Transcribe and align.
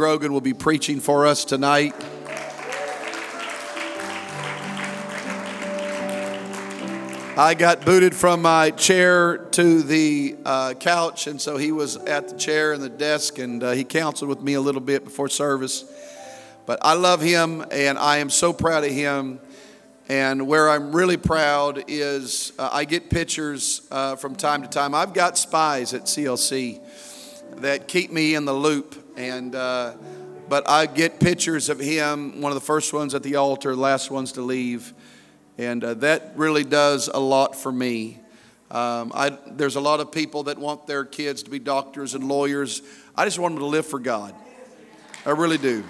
Grogan 0.00 0.32
will 0.32 0.40
be 0.40 0.54
preaching 0.54 0.98
for 0.98 1.26
us 1.26 1.44
tonight. 1.44 1.94
I 7.36 7.52
got 7.52 7.84
booted 7.84 8.16
from 8.16 8.40
my 8.40 8.70
chair 8.70 9.36
to 9.36 9.82
the 9.82 10.38
uh, 10.46 10.72
couch, 10.72 11.26
and 11.26 11.38
so 11.38 11.58
he 11.58 11.70
was 11.70 11.96
at 11.96 12.30
the 12.30 12.38
chair 12.38 12.72
and 12.72 12.82
the 12.82 12.88
desk, 12.88 13.38
and 13.38 13.62
uh, 13.62 13.72
he 13.72 13.84
counseled 13.84 14.30
with 14.30 14.40
me 14.40 14.54
a 14.54 14.60
little 14.62 14.80
bit 14.80 15.04
before 15.04 15.28
service. 15.28 15.84
But 16.64 16.78
I 16.80 16.94
love 16.94 17.20
him, 17.20 17.62
and 17.70 17.98
I 17.98 18.20
am 18.20 18.30
so 18.30 18.54
proud 18.54 18.84
of 18.84 18.92
him. 18.92 19.38
And 20.08 20.46
where 20.46 20.70
I'm 20.70 20.96
really 20.96 21.18
proud 21.18 21.84
is 21.88 22.54
uh, 22.58 22.70
I 22.72 22.86
get 22.86 23.10
pictures 23.10 23.86
uh, 23.90 24.16
from 24.16 24.34
time 24.34 24.62
to 24.62 24.68
time. 24.68 24.94
I've 24.94 25.12
got 25.12 25.36
spies 25.36 25.92
at 25.92 26.04
CLC 26.04 26.80
that 27.56 27.86
keep 27.86 28.10
me 28.10 28.34
in 28.34 28.46
the 28.46 28.54
loop, 28.54 28.99
and 29.16 29.54
uh, 29.54 29.94
but 30.48 30.68
I 30.68 30.86
get 30.86 31.20
pictures 31.20 31.68
of 31.68 31.78
him. 31.78 32.40
One 32.40 32.50
of 32.50 32.56
the 32.56 32.64
first 32.64 32.92
ones 32.92 33.14
at 33.14 33.22
the 33.22 33.36
altar, 33.36 33.76
last 33.76 34.10
ones 34.10 34.32
to 34.32 34.42
leave 34.42 34.92
and 35.60 35.84
uh, 35.84 35.92
that 35.94 36.32
really 36.36 36.64
does 36.64 37.08
a 37.12 37.20
lot 37.20 37.54
for 37.54 37.70
me. 37.70 38.18
Um, 38.70 39.12
I, 39.14 39.36
there's 39.46 39.76
a 39.76 39.80
lot 39.80 40.00
of 40.00 40.10
people 40.10 40.44
that 40.44 40.56
want 40.56 40.86
their 40.86 41.04
kids 41.04 41.42
to 41.42 41.50
be 41.50 41.58
doctors 41.58 42.14
and 42.14 42.26
lawyers. 42.26 42.80
I 43.14 43.26
just 43.26 43.38
want 43.38 43.56
them 43.56 43.60
to 43.60 43.66
live 43.66 43.84
for 43.84 43.98
God. 43.98 44.34
I 45.26 45.30
really 45.30 45.58
do. 45.58 45.84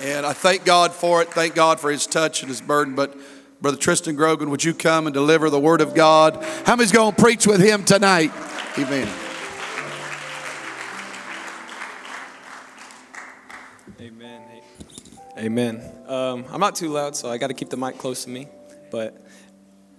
And 0.00 0.26
I 0.26 0.32
thank 0.32 0.64
God 0.64 0.92
for 0.92 1.22
it. 1.22 1.28
Thank 1.28 1.54
God 1.54 1.78
for 1.78 1.92
his 1.92 2.04
touch 2.04 2.42
and 2.42 2.48
his 2.48 2.60
burden. 2.60 2.96
But 2.96 3.16
Brother 3.60 3.76
Tristan 3.76 4.16
Grogan, 4.16 4.50
would 4.50 4.64
you 4.64 4.74
come 4.74 5.06
and 5.06 5.14
deliver 5.14 5.48
the 5.48 5.60
word 5.60 5.80
of 5.80 5.94
God? 5.94 6.42
How 6.66 6.74
many's 6.74 6.90
going 6.90 7.14
to 7.14 7.22
preach 7.22 7.46
with 7.46 7.60
him 7.60 7.84
tonight? 7.84 8.32
Amen. 8.76 9.21
Amen. 14.00 14.42
Amen. 15.38 15.92
Um, 16.06 16.44
I'm 16.50 16.60
not 16.60 16.74
too 16.74 16.88
loud, 16.88 17.16
so 17.16 17.30
I 17.30 17.38
got 17.38 17.48
to 17.48 17.54
keep 17.54 17.70
the 17.70 17.76
mic 17.76 17.98
close 17.98 18.24
to 18.24 18.30
me. 18.30 18.48
But 18.90 19.16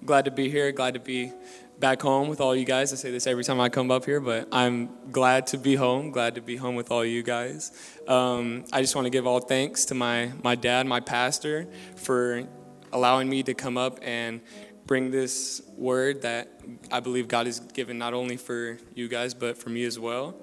glad 0.06 0.26
to 0.26 0.32
be 0.32 0.50
here. 0.50 0.72
Glad 0.72 0.94
to 0.94 1.00
be 1.00 1.32
back 1.80 2.02
home 2.02 2.28
with 2.28 2.40
all 2.40 2.56
you 2.56 2.66
guys. 2.66 2.94
I 2.94 2.96
say 2.98 3.12
this 3.12 3.28
every 3.28 3.44
time 3.44 3.60
I 3.60 3.70
come 3.70 3.92
up 3.92 4.06
here, 4.06 4.20
but 4.20 4.48
I'm 4.52 4.90
glad 5.12 5.48
to 5.48 5.58
be 5.58 5.76
home. 5.76 6.12
Glad 6.12 6.36
to 6.36 6.42
be 6.42 6.56
home 6.56 6.76
with 6.76 6.92
all 6.92 7.04
you 7.04 7.24
guys. 7.24 7.72
Um, 8.08 8.66
I 8.72 8.82
just 8.82 8.96
want 8.96 9.06
to 9.06 9.10
give 9.10 9.26
all 9.26 9.40
thanks 9.40 9.86
to 9.86 9.96
my 9.96 10.32
my 10.44 10.56
dad, 10.56 10.86
my 10.86 11.00
pastor, 11.00 11.68
for 11.96 12.44
allowing 12.92 13.30
me 13.30 13.44
to 13.44 13.54
come 13.54 13.78
up 13.78 14.00
and 14.02 14.42
bring 14.86 15.12
this 15.12 15.62
word 15.78 16.22
that 16.22 16.62
I 16.92 17.00
believe 17.00 17.28
God 17.28 17.48
has 17.48 17.60
given 17.60 17.98
not 17.98 18.14
only 18.14 18.38
for 18.38 18.78
you 18.94 19.08
guys 19.08 19.34
but 19.34 19.58
for 19.58 19.70
me 19.70 19.84
as 19.86 19.98
well. 19.98 20.36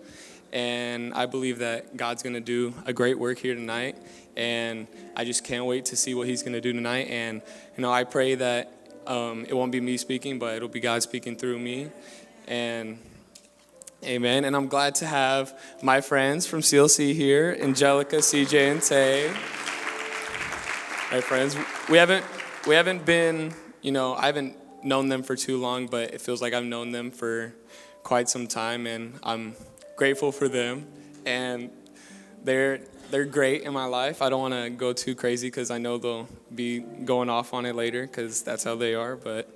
And 0.52 1.14
I 1.14 1.26
believe 1.26 1.58
that 1.58 1.96
God's 1.96 2.22
going 2.22 2.34
to 2.34 2.40
do 2.40 2.74
a 2.84 2.92
great 2.92 3.18
work 3.18 3.38
here 3.38 3.54
tonight 3.54 3.96
and 4.36 4.86
I 5.16 5.24
just 5.24 5.44
can't 5.44 5.64
wait 5.66 5.86
to 5.86 5.96
see 5.96 6.14
what 6.14 6.26
he's 6.26 6.42
going 6.42 6.54
to 6.54 6.60
do 6.60 6.72
tonight. 6.72 7.08
And 7.10 7.42
you 7.76 7.82
know, 7.82 7.92
I 7.92 8.04
pray 8.04 8.34
that 8.36 8.72
um, 9.06 9.44
it 9.48 9.54
won't 9.54 9.72
be 9.72 9.80
me 9.80 9.96
speaking, 9.96 10.38
but 10.38 10.56
it'll 10.56 10.68
be 10.68 10.80
God 10.80 11.02
speaking 11.02 11.36
through 11.36 11.58
me. 11.58 11.90
And 12.46 12.98
Amen. 14.02 14.46
And 14.46 14.56
I'm 14.56 14.68
glad 14.68 14.94
to 14.96 15.06
have 15.06 15.58
my 15.82 16.00
friends 16.00 16.46
from 16.46 16.60
CLC 16.60 17.14
here, 17.14 17.54
Angelica, 17.60 18.16
CJ, 18.16 18.72
and 18.72 18.82
Tay. 18.82 19.28
My 21.12 21.20
friends, 21.20 21.54
we 21.90 21.98
haven't 21.98 22.24
we 22.66 22.74
haven't 22.74 23.04
been, 23.04 23.52
you 23.82 23.92
know, 23.92 24.14
I 24.14 24.24
haven't 24.24 24.56
known 24.82 25.10
them 25.10 25.22
for 25.22 25.36
too 25.36 25.58
long, 25.58 25.86
but 25.86 26.14
it 26.14 26.22
feels 26.22 26.40
like 26.40 26.54
I've 26.54 26.64
known 26.64 26.92
them 26.92 27.10
for 27.10 27.54
quite 28.02 28.30
some 28.30 28.46
time, 28.46 28.86
and 28.86 29.18
I'm 29.22 29.54
grateful 30.00 30.32
for 30.32 30.48
them. 30.48 30.86
And 31.26 31.70
they're 32.42 32.80
they're 33.10 33.26
great 33.26 33.62
in 33.62 33.72
my 33.74 33.84
life. 33.84 34.22
I 34.22 34.30
don't 34.30 34.40
want 34.40 34.54
to 34.54 34.70
go 34.70 34.94
too 34.94 35.14
crazy 35.14 35.48
because 35.48 35.70
I 35.70 35.76
know 35.76 35.98
they'll 35.98 36.28
be 36.54 36.78
going 36.78 37.28
off 37.28 37.52
on 37.52 37.66
it 37.66 37.74
later 37.74 38.06
because 38.06 38.42
that's 38.42 38.64
how 38.64 38.76
they 38.76 38.94
are. 38.94 39.16
But, 39.16 39.50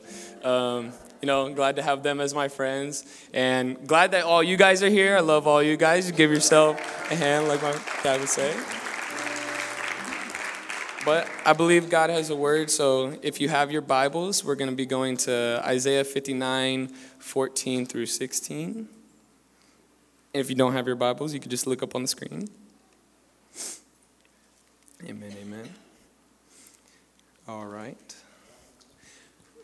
um, 0.44 0.92
you 1.22 1.26
know, 1.26 1.46
I'm 1.46 1.54
glad 1.54 1.76
to 1.76 1.82
have 1.82 2.02
them 2.02 2.20
as 2.20 2.34
my 2.34 2.48
friends 2.48 3.06
and 3.32 3.86
glad 3.86 4.10
that 4.10 4.24
all 4.24 4.42
you 4.42 4.58
guys 4.58 4.82
are 4.82 4.90
here. 4.90 5.16
I 5.16 5.20
love 5.20 5.46
all 5.46 5.62
you 5.62 5.78
guys. 5.78 6.10
Give 6.10 6.30
yourself 6.30 6.78
a 7.10 7.14
hand, 7.14 7.48
like 7.48 7.62
my 7.62 7.80
dad 8.02 8.20
would 8.20 8.28
say. 8.28 8.54
But 11.06 11.26
I 11.46 11.54
believe 11.54 11.88
God 11.88 12.10
has 12.10 12.28
a 12.28 12.36
word, 12.36 12.70
so 12.70 13.16
if 13.22 13.40
you 13.40 13.48
have 13.48 13.70
your 13.70 13.82
Bibles, 13.82 14.44
we're 14.44 14.56
going 14.56 14.70
to 14.70 14.76
be 14.76 14.86
going 14.86 15.16
to 15.18 15.62
Isaiah 15.64 16.04
59 16.04 16.88
14 17.18 17.86
through 17.86 18.06
16. 18.06 18.93
If 20.34 20.50
you 20.50 20.56
don't 20.56 20.72
have 20.72 20.88
your 20.88 20.96
Bibles, 20.96 21.32
you 21.32 21.38
can 21.38 21.48
just 21.48 21.64
look 21.64 21.80
up 21.80 21.94
on 21.94 22.02
the 22.02 22.08
screen. 22.08 22.48
Amen, 25.06 25.32
amen. 25.40 25.68
All 27.46 27.66
right. 27.66 28.16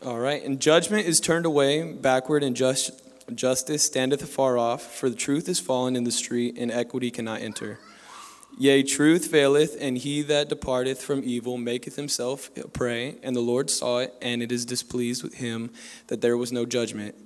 All 0.06 0.20
right. 0.20 0.44
And 0.44 0.60
judgment 0.60 1.08
is 1.08 1.18
turned 1.18 1.44
away 1.44 1.92
backward, 1.92 2.44
and 2.44 2.54
just, 2.54 3.02
justice 3.34 3.82
standeth 3.82 4.22
afar 4.22 4.58
off. 4.58 4.82
For 4.82 5.10
the 5.10 5.16
truth 5.16 5.48
is 5.48 5.58
fallen 5.58 5.96
in 5.96 6.04
the 6.04 6.12
street, 6.12 6.54
and 6.56 6.70
equity 6.70 7.10
cannot 7.10 7.40
enter. 7.40 7.80
Yea, 8.56 8.84
truth 8.84 9.26
faileth, 9.26 9.76
and 9.80 9.98
he 9.98 10.22
that 10.22 10.48
departeth 10.48 11.02
from 11.02 11.22
evil 11.24 11.56
maketh 11.56 11.96
himself 11.96 12.48
a 12.56 12.68
prey. 12.68 13.16
And 13.24 13.34
the 13.34 13.40
Lord 13.40 13.70
saw 13.70 13.98
it, 13.98 14.14
and 14.22 14.40
it 14.40 14.52
is 14.52 14.64
displeased 14.64 15.24
with 15.24 15.34
him 15.34 15.70
that 16.06 16.20
there 16.20 16.36
was 16.36 16.52
no 16.52 16.64
judgment. 16.64 17.16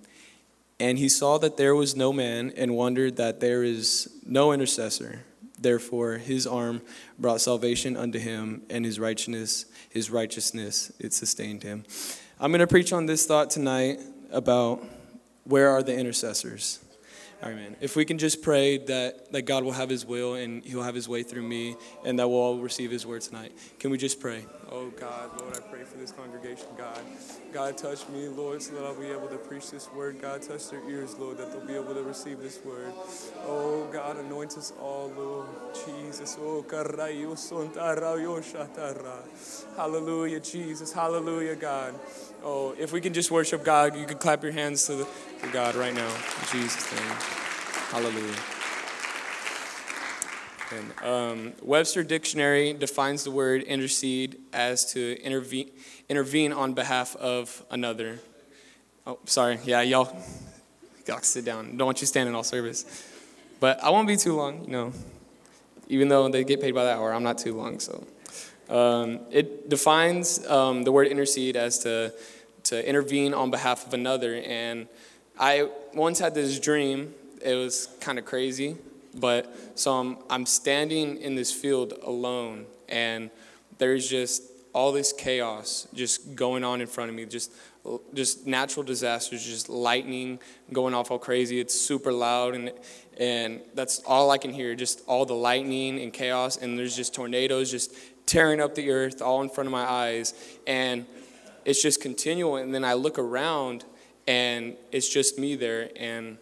And 0.81 0.99
he 0.99 1.09
saw 1.09 1.39
that 1.39 1.57
there 1.57 1.75
was 1.75 1.95
no 1.97 2.13
man, 2.13 2.53
and 2.57 2.77
wondered 2.77 3.17
that 3.17 3.41
there 3.41 3.63
is 3.63 4.11
no 4.27 4.53
intercessor. 4.53 5.25
Therefore, 5.59 6.19
his 6.19 6.47
arm 6.47 6.83
brought 7.19 7.41
salvation 7.41 7.97
unto 7.97 8.19
him, 8.19 8.63
and 8.69 8.85
his 8.85 8.99
righteousness, 9.01 9.67
his 9.89 10.11
righteousness, 10.11 10.93
it 10.99 11.13
sustained 11.13 11.63
him. 11.63 11.85
I'm 12.41 12.51
going 12.51 12.61
to 12.61 12.67
preach 12.67 12.93
on 12.93 13.07
this 13.07 13.25
thought 13.27 13.51
tonight 13.51 14.01
about 14.31 14.85
where 15.45 15.71
are 15.71 15.83
the 15.83 15.97
intercessors. 15.97 16.84
Man. 17.53 17.77
If 17.81 17.97
we 17.97 18.05
can 18.05 18.17
just 18.17 18.43
pray 18.43 18.79
that, 18.79 19.33
that 19.33 19.43
God 19.43 19.65
will 19.65 19.73
have 19.73 19.91
his 19.91 20.07
will 20.07 20.35
and 20.35 20.65
he'll 20.65 20.83
have 20.83 20.95
his 20.95 21.09
way 21.09 21.23
through 21.23 21.43
me 21.43 21.77
and 22.05 22.19
that 22.19 22.29
we'll 22.29 22.39
all 22.39 22.59
receive 22.59 22.91
his 22.91 23.07
word 23.07 23.23
tonight. 23.23 23.53
Can 23.79 23.91
we 23.91 23.99
just 23.99 24.21
pray? 24.21 24.47
Oh, 24.71 24.91
God, 24.91 25.39
Lord, 25.41 25.57
I 25.57 25.61
pray 25.61 25.85
for 25.85 25.99
this 25.99 26.11
congregation, 26.11 26.67
God. 26.77 26.99
God, 27.53 27.77
touch 27.77 28.09
me, 28.09 28.29
Lord, 28.29 28.63
so 28.63 28.75
that 28.75 28.85
I'll 28.85 28.99
be 28.99 29.07
able 29.09 29.29
to 29.29 29.37
preach 29.37 29.71
this 29.71 29.91
word. 29.93 30.21
God, 30.21 30.43
touch 30.43 30.71
their 30.71 30.89
ears, 30.89 31.17
Lord, 31.19 31.39
that 31.39 31.53
they'll 31.53 31.67
be 31.67 31.75
able 31.75 31.95
to 31.95 32.03
receive 32.03 32.39
this 32.39 32.59
word. 32.65 32.93
Oh, 33.47 33.89
God, 33.93 34.17
anoint 34.17 34.57
us 34.57 34.73
all, 34.81 35.13
Lord. 35.17 35.49
Jesus. 35.87 36.37
Oh, 36.41 36.65
Hallelujah, 39.77 40.41
Jesus. 40.41 40.93
Hallelujah, 40.93 41.57
God. 41.57 41.95
Oh, 42.47 42.75
if 42.79 42.93
we 42.93 43.01
can 43.01 43.15
just 43.15 43.31
worship 43.31 43.65
God, 43.65 43.97
you 43.97 44.05
can 44.05 44.19
clap 44.19 44.43
your 44.43 44.53
hands 44.53 44.85
to, 44.85 44.97
the, 44.97 45.09
to 45.41 45.49
God 45.51 45.75
right 45.77 45.95
now. 45.95 46.09
In 46.09 46.47
Jesus' 46.53 46.93
name. 46.93 47.17
Hallelujah. 47.89 48.37
And, 50.71 51.09
um, 51.09 51.53
Webster 51.63 52.03
Dictionary 52.03 52.75
defines 52.75 53.25
the 53.25 53.31
word 53.31 53.63
intercede 53.63 54.37
as 54.53 54.85
to 54.93 55.19
intervene, 55.23 55.71
intervene 56.11 56.53
on 56.53 56.75
behalf 56.75 57.17
of 57.17 57.65
another. 57.71 58.19
Oh, 59.07 59.19
sorry. 59.25 59.59
Yeah, 59.65 59.81
y'all, 59.81 60.15
y'all 61.07 61.21
sit 61.23 61.47
down. 61.47 61.79
Don't 61.79 61.87
want 61.87 62.03
you 62.03 62.07
standing 62.07 62.35
all 62.35 62.45
service. 62.45 63.11
But 63.59 63.83
I 63.83 63.89
won't 63.89 64.07
be 64.07 64.19
too 64.19 64.37
long, 64.37 64.65
you 64.65 64.71
know. 64.71 64.93
Even 65.89 66.09
though 66.09 66.29
they 66.29 66.45
get 66.45 66.61
paid 66.61 66.75
by 66.75 66.85
the 66.85 66.93
hour, 66.93 67.15
I'm 67.15 67.23
not 67.23 67.39
too 67.39 67.55
long. 67.55 67.81
So 67.81 68.07
um, 68.69 69.21
it 69.31 69.69
defines 69.69 70.45
um, 70.47 70.83
the 70.85 70.93
word 70.93 71.07
intercede 71.09 71.57
as 71.57 71.79
to 71.81 72.13
to 72.65 72.89
intervene 72.89 73.35
on 73.35 73.51
behalf 73.51 73.87
of 73.87 73.95
another. 73.95 74.37
And 74.37 74.89
I 75.39 75.69
once 75.93 76.19
had 76.19 76.35
this 76.35 76.59
dream. 76.59 77.15
It 77.43 77.55
was 77.55 77.89
kind 78.01 78.19
of 78.19 78.25
crazy, 78.25 78.77
but 79.15 79.55
so 79.79 79.93
I'm, 79.93 80.17
I'm 80.31 80.47
standing 80.47 81.21
in 81.21 81.35
this 81.35 81.53
field 81.53 81.93
alone, 82.03 82.65
and 82.89 83.31
there's 83.77 84.09
just 84.09 84.43
all 84.73 84.93
this 84.93 85.13
chaos 85.13 85.87
just 85.93 86.35
going 86.35 86.65
on 86.65 86.81
in 86.81 86.87
front 86.87 87.11
of 87.11 87.17
me. 87.17 87.27
Just 87.27 87.53
just 88.15 88.47
natural 88.47 88.83
disasters, 88.83 89.45
just 89.45 89.69
lightning 89.69 90.39
going 90.73 90.95
off 90.95 91.11
all 91.11 91.19
crazy. 91.19 91.61
It's 91.61 91.79
super 91.79 92.13
loud, 92.13 92.55
and 92.55 92.73
and 93.19 93.61
that's 93.75 93.99
all 94.07 94.31
I 94.31 94.39
can 94.39 94.53
hear. 94.53 94.75
Just 94.75 95.03
all 95.07 95.27
the 95.27 95.35
lightning 95.35 96.01
and 96.01 96.13
chaos, 96.13 96.57
and 96.57 96.79
there's 96.79 96.97
just 96.97 97.15
tornadoes 97.15 97.71
just 97.71 97.95
tearing 98.27 98.61
up 98.61 98.75
the 98.75 98.91
earth 98.91 99.21
all 99.23 99.43
in 99.43 99.49
front 99.49 99.67
of 99.67 99.73
my 99.73 99.85
eyes, 99.85 100.35
and 100.67 101.07
it's 101.65 101.83
just 101.83 102.01
continual. 102.01 102.57
And 102.57 102.75
then 102.75 102.85
I 102.85 102.95
look 102.95 103.19
around, 103.19 103.85
and 104.27 104.77
it's 104.93 105.09
just 105.09 105.39
me 105.39 105.57
there, 105.57 105.91
and 105.97 106.39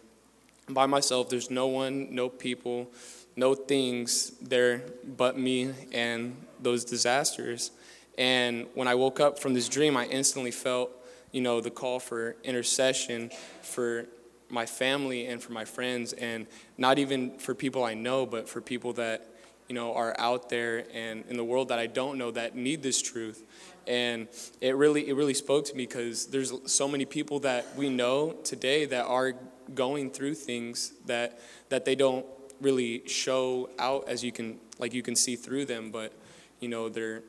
by 0.69 0.85
myself. 0.85 1.29
There's 1.29 1.49
no 1.49 1.67
one, 1.67 2.13
no 2.13 2.29
people, 2.29 2.89
no 3.35 3.55
things 3.55 4.31
there 4.41 4.83
but 5.17 5.37
me 5.37 5.73
and 5.91 6.35
those 6.59 6.85
disasters. 6.85 7.71
And 8.17 8.67
when 8.73 8.87
I 8.87 8.95
woke 8.95 9.19
up 9.19 9.39
from 9.39 9.53
this 9.53 9.67
dream, 9.67 9.97
I 9.97 10.05
instantly 10.05 10.51
felt, 10.51 10.91
you 11.31 11.41
know, 11.41 11.61
the 11.61 11.71
call 11.71 11.99
for 11.99 12.35
intercession 12.43 13.31
for 13.61 14.05
my 14.49 14.65
family 14.65 15.25
and 15.25 15.41
for 15.41 15.51
my 15.51 15.65
friends, 15.65 16.13
and 16.13 16.45
not 16.77 16.99
even 16.99 17.37
for 17.39 17.55
people 17.55 17.83
I 17.83 17.95
know, 17.95 18.25
but 18.25 18.47
for 18.47 18.61
people 18.61 18.93
that 18.93 19.32
you 19.73 19.79
know 19.79 19.95
are 19.95 20.15
out 20.19 20.49
there 20.49 20.85
and 20.93 21.23
in 21.29 21.35
the 21.35 21.43
world 21.43 21.69
that 21.69 21.79
I 21.79 21.87
don't 21.87 22.19
know 22.19 22.29
that 22.29 22.55
need 22.55 22.83
this 22.83 23.01
truth. 23.01 23.43
And 23.87 24.27
it 24.61 24.75
really 24.75 25.09
it 25.09 25.15
really 25.15 25.33
spoke 25.33 25.65
to 25.65 25.75
me 25.75 25.87
because 25.87 26.27
there's 26.27 26.53
so 26.71 26.87
many 26.87 27.05
people 27.05 27.39
that 27.39 27.75
we 27.75 27.89
know 27.89 28.33
today 28.43 28.85
that 28.85 29.05
are 29.07 29.33
going 29.73 30.11
through 30.11 30.35
things 30.35 30.93
that 31.07 31.39
that 31.69 31.85
they 31.85 31.95
don't 31.95 32.23
really 32.61 33.01
show 33.07 33.67
out 33.79 34.07
as 34.07 34.23
you 34.23 34.31
can 34.31 34.59
like 34.77 34.93
you 34.93 35.01
can 35.01 35.15
see 35.15 35.35
through 35.35 35.65
them, 35.65 35.89
but 35.89 36.13
you 36.59 36.69
know 36.69 36.87
they're 36.87 37.23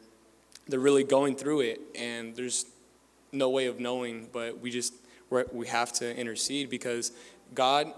they're 0.69 0.87
really 0.88 1.05
going 1.05 1.37
through 1.37 1.62
it, 1.62 1.81
and 1.94 2.37
there's 2.37 2.67
no 3.32 3.49
way 3.49 3.64
of 3.64 3.81
knowing, 3.81 4.29
but 4.35 4.61
we 4.61 4.70
just 4.70 4.93
we 5.31 5.67
have 5.67 5.94
to 5.94 6.14
intercede 6.14 6.69
because 6.69 7.11
God 7.55 7.90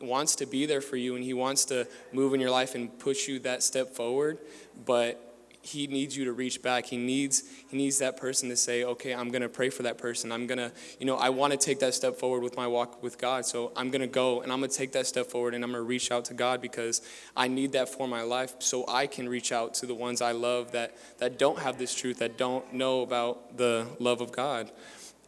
wants 0.00 0.36
to 0.36 0.46
be 0.46 0.66
there 0.66 0.80
for 0.80 0.96
you 0.96 1.14
and 1.14 1.24
he 1.24 1.34
wants 1.34 1.64
to 1.66 1.86
move 2.12 2.34
in 2.34 2.40
your 2.40 2.50
life 2.50 2.74
and 2.74 2.98
push 2.98 3.28
you 3.28 3.38
that 3.38 3.62
step 3.62 3.94
forward 3.94 4.38
but 4.84 5.30
he 5.62 5.86
needs 5.86 6.16
you 6.16 6.24
to 6.24 6.32
reach 6.32 6.62
back. 6.62 6.86
He 6.86 6.96
needs 6.96 7.42
he 7.68 7.76
needs 7.76 7.98
that 7.98 8.16
person 8.16 8.48
to 8.48 8.56
say 8.56 8.82
okay 8.82 9.12
i'm 9.12 9.30
going 9.30 9.42
to 9.42 9.48
pray 9.48 9.68
for 9.68 9.82
that 9.82 9.98
person. 9.98 10.32
I'm 10.32 10.46
going 10.46 10.58
to 10.58 10.72
you 10.98 11.06
know 11.06 11.16
i 11.16 11.28
want 11.28 11.52
to 11.52 11.58
take 11.58 11.80
that 11.80 11.94
step 11.94 12.16
forward 12.16 12.42
with 12.42 12.56
my 12.56 12.66
walk 12.66 13.02
with 13.02 13.18
god. 13.18 13.44
So 13.44 13.72
i'm 13.76 13.90
going 13.90 14.00
to 14.00 14.06
go 14.06 14.40
and 14.40 14.52
i'm 14.52 14.60
going 14.60 14.70
to 14.70 14.76
take 14.76 14.92
that 14.92 15.06
step 15.06 15.26
forward 15.26 15.54
and 15.54 15.62
i'm 15.62 15.70
going 15.70 15.82
to 15.82 15.86
reach 15.86 16.10
out 16.10 16.24
to 16.26 16.34
god 16.34 16.62
because 16.62 17.02
i 17.36 17.46
need 17.46 17.72
that 17.72 17.88
for 17.88 18.08
my 18.08 18.22
life 18.22 18.54
so 18.60 18.86
i 18.88 19.06
can 19.06 19.28
reach 19.28 19.52
out 19.52 19.74
to 19.74 19.86
the 19.86 19.94
ones 19.94 20.22
i 20.22 20.32
love 20.32 20.72
that 20.72 20.96
that 21.18 21.38
don't 21.38 21.58
have 21.58 21.78
this 21.78 21.94
truth 21.94 22.18
that 22.18 22.38
don't 22.38 22.72
know 22.72 23.02
about 23.02 23.56
the 23.56 23.86
love 23.98 24.20
of 24.20 24.32
god. 24.32 24.70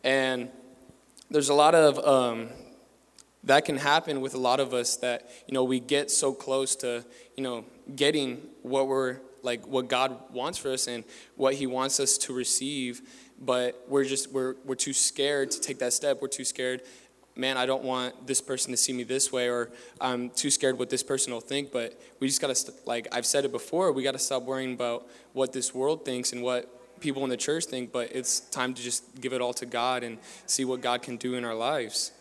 And 0.05 0.49
there's 1.31 1.49
a 1.49 1.55
lot 1.55 1.75
of 1.75 1.99
um, 2.05 2.49
that 3.44 3.65
can 3.65 3.77
happen 3.77 4.21
with 4.21 4.35
a 4.35 4.39
lot 4.39 4.61
of 4.61 4.73
us 4.73 4.97
that 4.97 5.31
you 5.47 5.55
know 5.55 5.65
we 5.65 5.81
get 5.81 6.11
so 6.11 6.33
close 6.33 6.77
to 6.77 7.05
you 7.37 7.43
know 7.43 7.65
getting 7.94 8.43
what 8.62 8.87
we're 8.87 9.19
like 9.43 9.67
what 9.67 9.89
God 9.89 10.17
wants 10.33 10.59
for 10.59 10.73
us 10.73 10.87
and 10.87 11.05
what 11.37 11.55
He 11.55 11.67
wants 11.67 12.00
us 12.00 12.17
to 12.19 12.33
receive, 12.33 13.03
but 13.41 13.85
we're 13.89 14.05
just 14.05 14.33
we're 14.33 14.55
we're 14.65 14.75
too 14.75 14.93
scared 14.93 15.50
to 15.53 15.61
take 15.61 15.79
that 15.81 15.93
step. 15.93 16.21
We're 16.23 16.29
too 16.29 16.44
scared. 16.44 16.83
Man, 17.35 17.56
I 17.56 17.65
don't 17.65 17.83
want 17.83 18.27
this 18.27 18.43
person 18.43 18.73
to 18.73 18.77
see 18.77 18.93
me 18.93 19.05
this 19.05 19.33
way, 19.33 19.49
or 19.49 19.71
I'm 20.00 20.29
too 20.31 20.50
scared 20.50 20.79
what 20.79 20.91
this 20.91 21.03
person 21.03 21.33
will 21.33 21.41
think. 21.41 21.73
But 21.73 22.00
we 22.21 22.29
just 22.29 22.41
gotta 22.41 22.55
st- 22.55 22.87
like 22.87 23.09
I've 23.12 23.27
said 23.27 23.44
it 23.44 23.53
before. 23.53 23.93
We 23.93 24.03
gotta 24.03 24.19
stop 24.19 24.43
worrying 24.43 24.75
about 24.75 25.09
what 25.33 25.53
this 25.53 25.75
world 25.75 26.05
thinks 26.05 26.33
and 26.33 26.43
what 26.43 27.00
people 27.00 27.25
in 27.25 27.31
the 27.31 27.37
church 27.37 27.65
think. 27.65 27.91
But 27.91 28.15
it's 28.15 28.41
time 28.41 28.75
to 28.75 28.83
just 28.83 29.21
give 29.21 29.33
it 29.33 29.41
all 29.41 29.55
to 29.55 29.67
God 29.67 30.05
and 30.05 30.19
see 30.47 30.65
what 30.65 30.83
God 30.83 31.03
can 31.03 31.17
do 31.17 31.35
in 31.35 31.44
our 31.44 31.55
lives. 31.55 32.12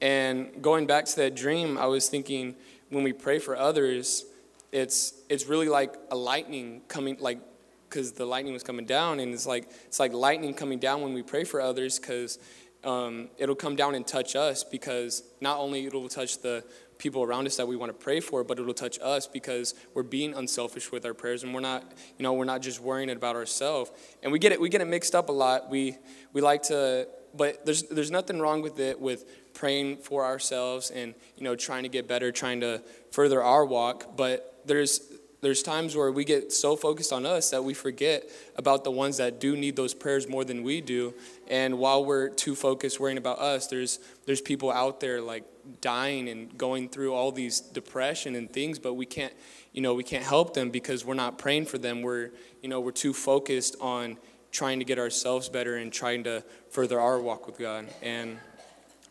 And 0.00 0.62
going 0.62 0.86
back 0.86 1.04
to 1.06 1.16
that 1.16 1.34
dream, 1.34 1.76
I 1.76 1.86
was 1.86 2.08
thinking 2.08 2.56
when 2.88 3.04
we 3.04 3.12
pray 3.12 3.38
for 3.38 3.56
others, 3.56 4.24
it's 4.72 5.14
it's 5.28 5.46
really 5.46 5.68
like 5.68 5.94
a 6.10 6.16
lightning 6.16 6.82
coming 6.88 7.16
like 7.20 7.40
because 7.88 8.12
the 8.12 8.24
lightning 8.24 8.52
was 8.52 8.62
coming 8.62 8.86
down 8.86 9.18
and 9.18 9.34
it's 9.34 9.46
like 9.46 9.68
it's 9.86 9.98
like 9.98 10.12
lightning 10.12 10.54
coming 10.54 10.78
down 10.78 11.02
when 11.02 11.12
we 11.12 11.22
pray 11.22 11.42
for 11.42 11.60
others 11.60 11.98
because 11.98 12.38
um, 12.84 13.28
it'll 13.36 13.56
come 13.56 13.74
down 13.74 13.94
and 13.94 14.06
touch 14.06 14.36
us 14.36 14.62
because 14.62 15.24
not 15.40 15.58
only 15.58 15.86
it'll 15.86 16.08
touch 16.08 16.38
the 16.38 16.64
people 16.98 17.22
around 17.22 17.46
us 17.46 17.56
that 17.56 17.66
we 17.66 17.76
want 17.76 17.90
to 17.90 18.04
pray 18.04 18.20
for 18.20 18.44
but 18.44 18.60
it'll 18.60 18.72
touch 18.72 18.98
us 19.02 19.26
because 19.26 19.74
we're 19.92 20.04
being 20.04 20.34
unselfish 20.34 20.92
with 20.92 21.04
our 21.04 21.14
prayers 21.14 21.42
and 21.42 21.52
we're 21.52 21.60
not 21.60 21.82
you 22.16 22.22
know 22.22 22.32
we're 22.32 22.44
not 22.44 22.62
just 22.62 22.80
worrying 22.80 23.10
about 23.10 23.34
ourselves 23.34 23.90
and 24.22 24.30
we 24.30 24.38
get 24.38 24.52
it 24.52 24.60
we 24.60 24.68
get 24.68 24.80
it 24.80 24.86
mixed 24.86 25.14
up 25.14 25.28
a 25.28 25.32
lot. 25.32 25.68
We 25.68 25.96
we 26.32 26.40
like 26.40 26.62
to 26.64 27.08
but 27.36 27.64
there's 27.64 27.84
there's 27.84 28.10
nothing 28.10 28.40
wrong 28.40 28.62
with 28.62 28.78
it 28.78 29.00
with 29.00 29.24
praying 29.54 29.98
for 29.98 30.24
ourselves 30.24 30.90
and 30.90 31.14
you 31.36 31.44
know 31.44 31.56
trying 31.56 31.82
to 31.82 31.88
get 31.88 32.08
better 32.08 32.32
trying 32.32 32.60
to 32.60 32.82
further 33.10 33.42
our 33.42 33.64
walk. 33.64 34.16
But 34.16 34.60
there's 34.64 35.00
there's 35.42 35.62
times 35.62 35.96
where 35.96 36.12
we 36.12 36.24
get 36.24 36.52
so 36.52 36.76
focused 36.76 37.12
on 37.12 37.24
us 37.24 37.50
that 37.50 37.64
we 37.64 37.72
forget 37.72 38.28
about 38.56 38.84
the 38.84 38.90
ones 38.90 39.16
that 39.16 39.40
do 39.40 39.56
need 39.56 39.74
those 39.74 39.94
prayers 39.94 40.28
more 40.28 40.44
than 40.44 40.62
we 40.62 40.82
do. 40.82 41.14
And 41.48 41.78
while 41.78 42.04
we're 42.04 42.28
too 42.28 42.54
focused 42.54 43.00
worrying 43.00 43.18
about 43.18 43.38
us 43.38 43.66
there's 43.66 43.98
there's 44.26 44.40
people 44.40 44.70
out 44.70 45.00
there 45.00 45.20
like 45.20 45.44
dying 45.80 46.28
and 46.28 46.56
going 46.58 46.88
through 46.88 47.14
all 47.14 47.30
these 47.32 47.60
depression 47.60 48.34
and 48.34 48.50
things 48.50 48.78
but 48.78 48.94
we 48.94 49.06
can't 49.06 49.32
you 49.72 49.80
know 49.80 49.94
we 49.94 50.02
can't 50.02 50.24
help 50.24 50.54
them 50.54 50.70
because 50.70 51.04
we're 51.04 51.14
not 51.14 51.38
praying 51.38 51.66
for 51.66 51.78
them. 51.78 52.02
We're 52.02 52.30
you 52.62 52.68
know 52.68 52.80
we're 52.80 52.90
too 52.92 53.12
focused 53.12 53.76
on 53.80 54.18
trying 54.50 54.78
to 54.78 54.84
get 54.84 54.98
ourselves 54.98 55.48
better 55.48 55.76
and 55.76 55.92
trying 55.92 56.24
to 56.24 56.42
further 56.70 57.00
our 57.00 57.18
walk 57.20 57.46
with 57.46 57.58
god. 57.58 57.86
And 58.02 58.38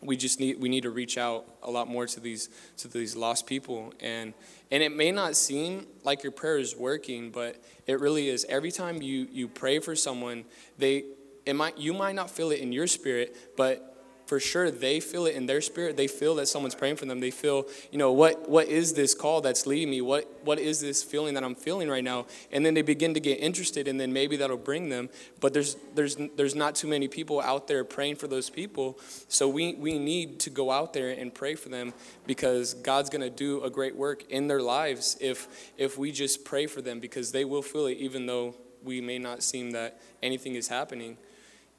we 0.02 0.16
just 0.16 0.40
need 0.40 0.60
we 0.60 0.68
need 0.68 0.82
to 0.82 0.90
reach 0.90 1.18
out 1.18 1.44
a 1.62 1.70
lot 1.70 1.88
more 1.88 2.06
to 2.06 2.20
these 2.20 2.48
to 2.78 2.88
these 2.88 3.16
lost 3.16 3.46
people. 3.46 3.92
And 4.00 4.34
and 4.70 4.82
it 4.82 4.94
may 4.94 5.10
not 5.10 5.36
seem 5.36 5.86
like 6.04 6.22
your 6.22 6.32
prayer 6.32 6.58
is 6.58 6.76
working 6.76 7.30
but 7.30 7.62
it 7.86 8.00
really 8.00 8.28
is. 8.28 8.46
Every 8.48 8.70
time 8.70 9.02
you 9.02 9.28
you 9.30 9.48
pray 9.48 9.78
for 9.78 9.94
someone 9.94 10.44
they 10.78 11.04
it 11.46 11.54
might 11.54 11.78
you 11.78 11.92
might 11.92 12.14
not 12.14 12.30
feel 12.30 12.50
it 12.50 12.60
in 12.60 12.72
your 12.72 12.86
spirit 12.86 13.36
but 13.56 13.89
for 14.30 14.38
sure 14.38 14.70
they 14.70 15.00
feel 15.00 15.26
it 15.26 15.34
in 15.34 15.46
their 15.46 15.60
spirit. 15.60 15.96
They 15.96 16.06
feel 16.06 16.36
that 16.36 16.46
someone's 16.46 16.76
praying 16.76 16.94
for 16.94 17.04
them. 17.04 17.18
They 17.18 17.32
feel 17.32 17.66
you 17.90 17.98
know 17.98 18.12
what 18.12 18.48
what 18.48 18.68
is 18.68 18.94
this 18.94 19.12
call 19.12 19.40
that's 19.40 19.66
leading 19.66 19.90
me? 19.90 20.02
What 20.02 20.24
what 20.44 20.60
is 20.60 20.80
this 20.80 21.02
feeling 21.02 21.34
that 21.34 21.42
i'm 21.42 21.56
feeling 21.56 21.88
right 21.88 22.04
now? 22.04 22.26
And 22.52 22.64
then 22.64 22.74
they 22.74 22.82
begin 22.82 23.12
to 23.14 23.18
get 23.18 23.40
interested 23.40 23.88
and 23.88 23.98
then 23.98 24.12
maybe 24.12 24.36
that'll 24.36 24.56
bring 24.56 24.88
them. 24.88 25.10
But 25.40 25.52
there's 25.52 25.76
there's 25.96 26.16
there's 26.36 26.54
not 26.54 26.76
too 26.76 26.86
many 26.86 27.08
people 27.08 27.40
out 27.40 27.66
there 27.66 27.82
praying 27.82 28.16
for 28.16 28.28
those 28.28 28.48
people. 28.48 29.00
So 29.26 29.48
we 29.48 29.74
we 29.74 29.98
need 29.98 30.38
to 30.40 30.50
go 30.50 30.70
out 30.70 30.92
there 30.92 31.10
and 31.10 31.34
pray 31.34 31.56
for 31.56 31.68
them 31.68 31.92
because 32.24 32.74
god's 32.74 33.10
going 33.10 33.22
to 33.22 33.30
do 33.30 33.64
a 33.64 33.68
great 33.68 33.96
work 33.96 34.30
in 34.30 34.46
their 34.46 34.62
lives 34.62 35.16
if 35.20 35.72
if 35.76 35.98
we 35.98 36.12
just 36.12 36.44
pray 36.44 36.68
for 36.68 36.80
them 36.80 37.00
because 37.00 37.32
they 37.32 37.44
will 37.44 37.62
feel 37.62 37.86
it 37.86 37.98
even 37.98 38.26
though 38.26 38.54
we 38.84 39.00
may 39.00 39.18
not 39.18 39.42
seem 39.42 39.72
that 39.72 40.00
anything 40.22 40.54
is 40.54 40.68
happening. 40.68 41.16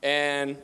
And 0.03 0.57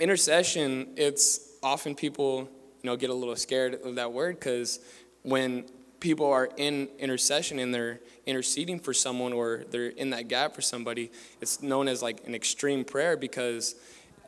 intercession, 0.00 0.88
it's 0.96 1.52
often 1.62 1.94
people, 1.94 2.48
you 2.82 2.90
know, 2.90 2.96
get 2.96 3.10
a 3.10 3.14
little 3.14 3.36
scared 3.36 3.80
of 3.84 3.94
that 3.96 4.12
word 4.12 4.38
because 4.38 4.80
when 5.22 5.64
people 6.00 6.26
are 6.26 6.50
in 6.58 6.88
intercession 6.98 7.58
and 7.58 7.74
they're 7.74 8.00
interceding 8.26 8.78
for 8.78 8.92
someone 8.92 9.32
or 9.32 9.64
they're 9.70 9.88
in 9.88 10.10
that 10.10 10.28
gap 10.28 10.54
for 10.54 10.60
somebody, 10.60 11.10
it's 11.40 11.62
known 11.62 11.88
as 11.88 12.02
like 12.02 12.26
an 12.26 12.34
extreme 12.34 12.84
prayer 12.84 13.16
because 13.16 13.74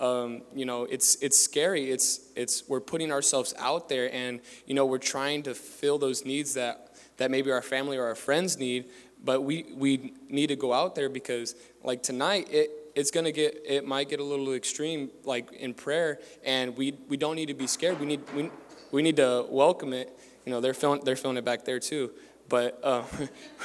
um, 0.01 0.43
you 0.55 0.65
know 0.65 0.85
it's 0.85 1.17
it's 1.17 1.39
scary. 1.39 1.91
It's 1.91 2.21
it's 2.35 2.69
we're 2.69 2.81
putting 2.81 3.13
ourselves 3.13 3.55
out 3.59 3.89
there 3.89 4.13
and 4.15 4.41
you 4.67 4.75
know 4.75 4.87
we're 4.87 4.99
trying 4.99 5.43
to 5.45 5.55
fill 5.55 5.99
those 5.99 6.25
needs 6.25 6.55
that 6.55 6.97
that 7.17 7.31
maybe 7.31 7.51
our 7.51 7.63
family 7.63 7.97
or 7.97 8.05
our 8.05 8.15
friends 8.15 8.59
need, 8.59 8.87
but 9.25 9.43
we 9.43 9.67
we 9.75 10.13
need 10.29 10.49
to 10.49 10.57
go 10.57 10.73
out 10.73 10.95
there 10.95 11.09
because 11.09 11.55
like 11.83 12.03
tonight 12.03 12.49
it 12.51 12.71
it's 12.97 13.11
to 13.11 13.31
get 13.31 13.63
it 13.65 13.87
might 13.87 14.09
get 14.09 14.19
a 14.19 14.25
little 14.25 14.53
extreme 14.55 15.11
like 15.25 15.53
in 15.53 15.75
prayer 15.75 16.19
and 16.45 16.77
we 16.77 16.99
we 17.09 17.17
don't 17.17 17.37
need 17.37 17.47
to 17.47 17.55
be 17.55 17.67
scared. 17.67 18.01
We 18.01 18.07
need 18.07 18.23
we, 18.35 18.51
we 18.91 19.03
need 19.03 19.17
to 19.17 19.47
welcome 19.49 19.93
it. 19.93 20.19
You 20.45 20.53
know 20.53 20.61
they're 20.61 20.75
feeling 20.75 21.03
they're 21.05 21.15
feeling 21.15 21.37
it 21.37 21.45
back 21.45 21.65
there 21.65 21.79
too. 21.79 22.11
But 22.49 22.81
uh, 22.83 23.03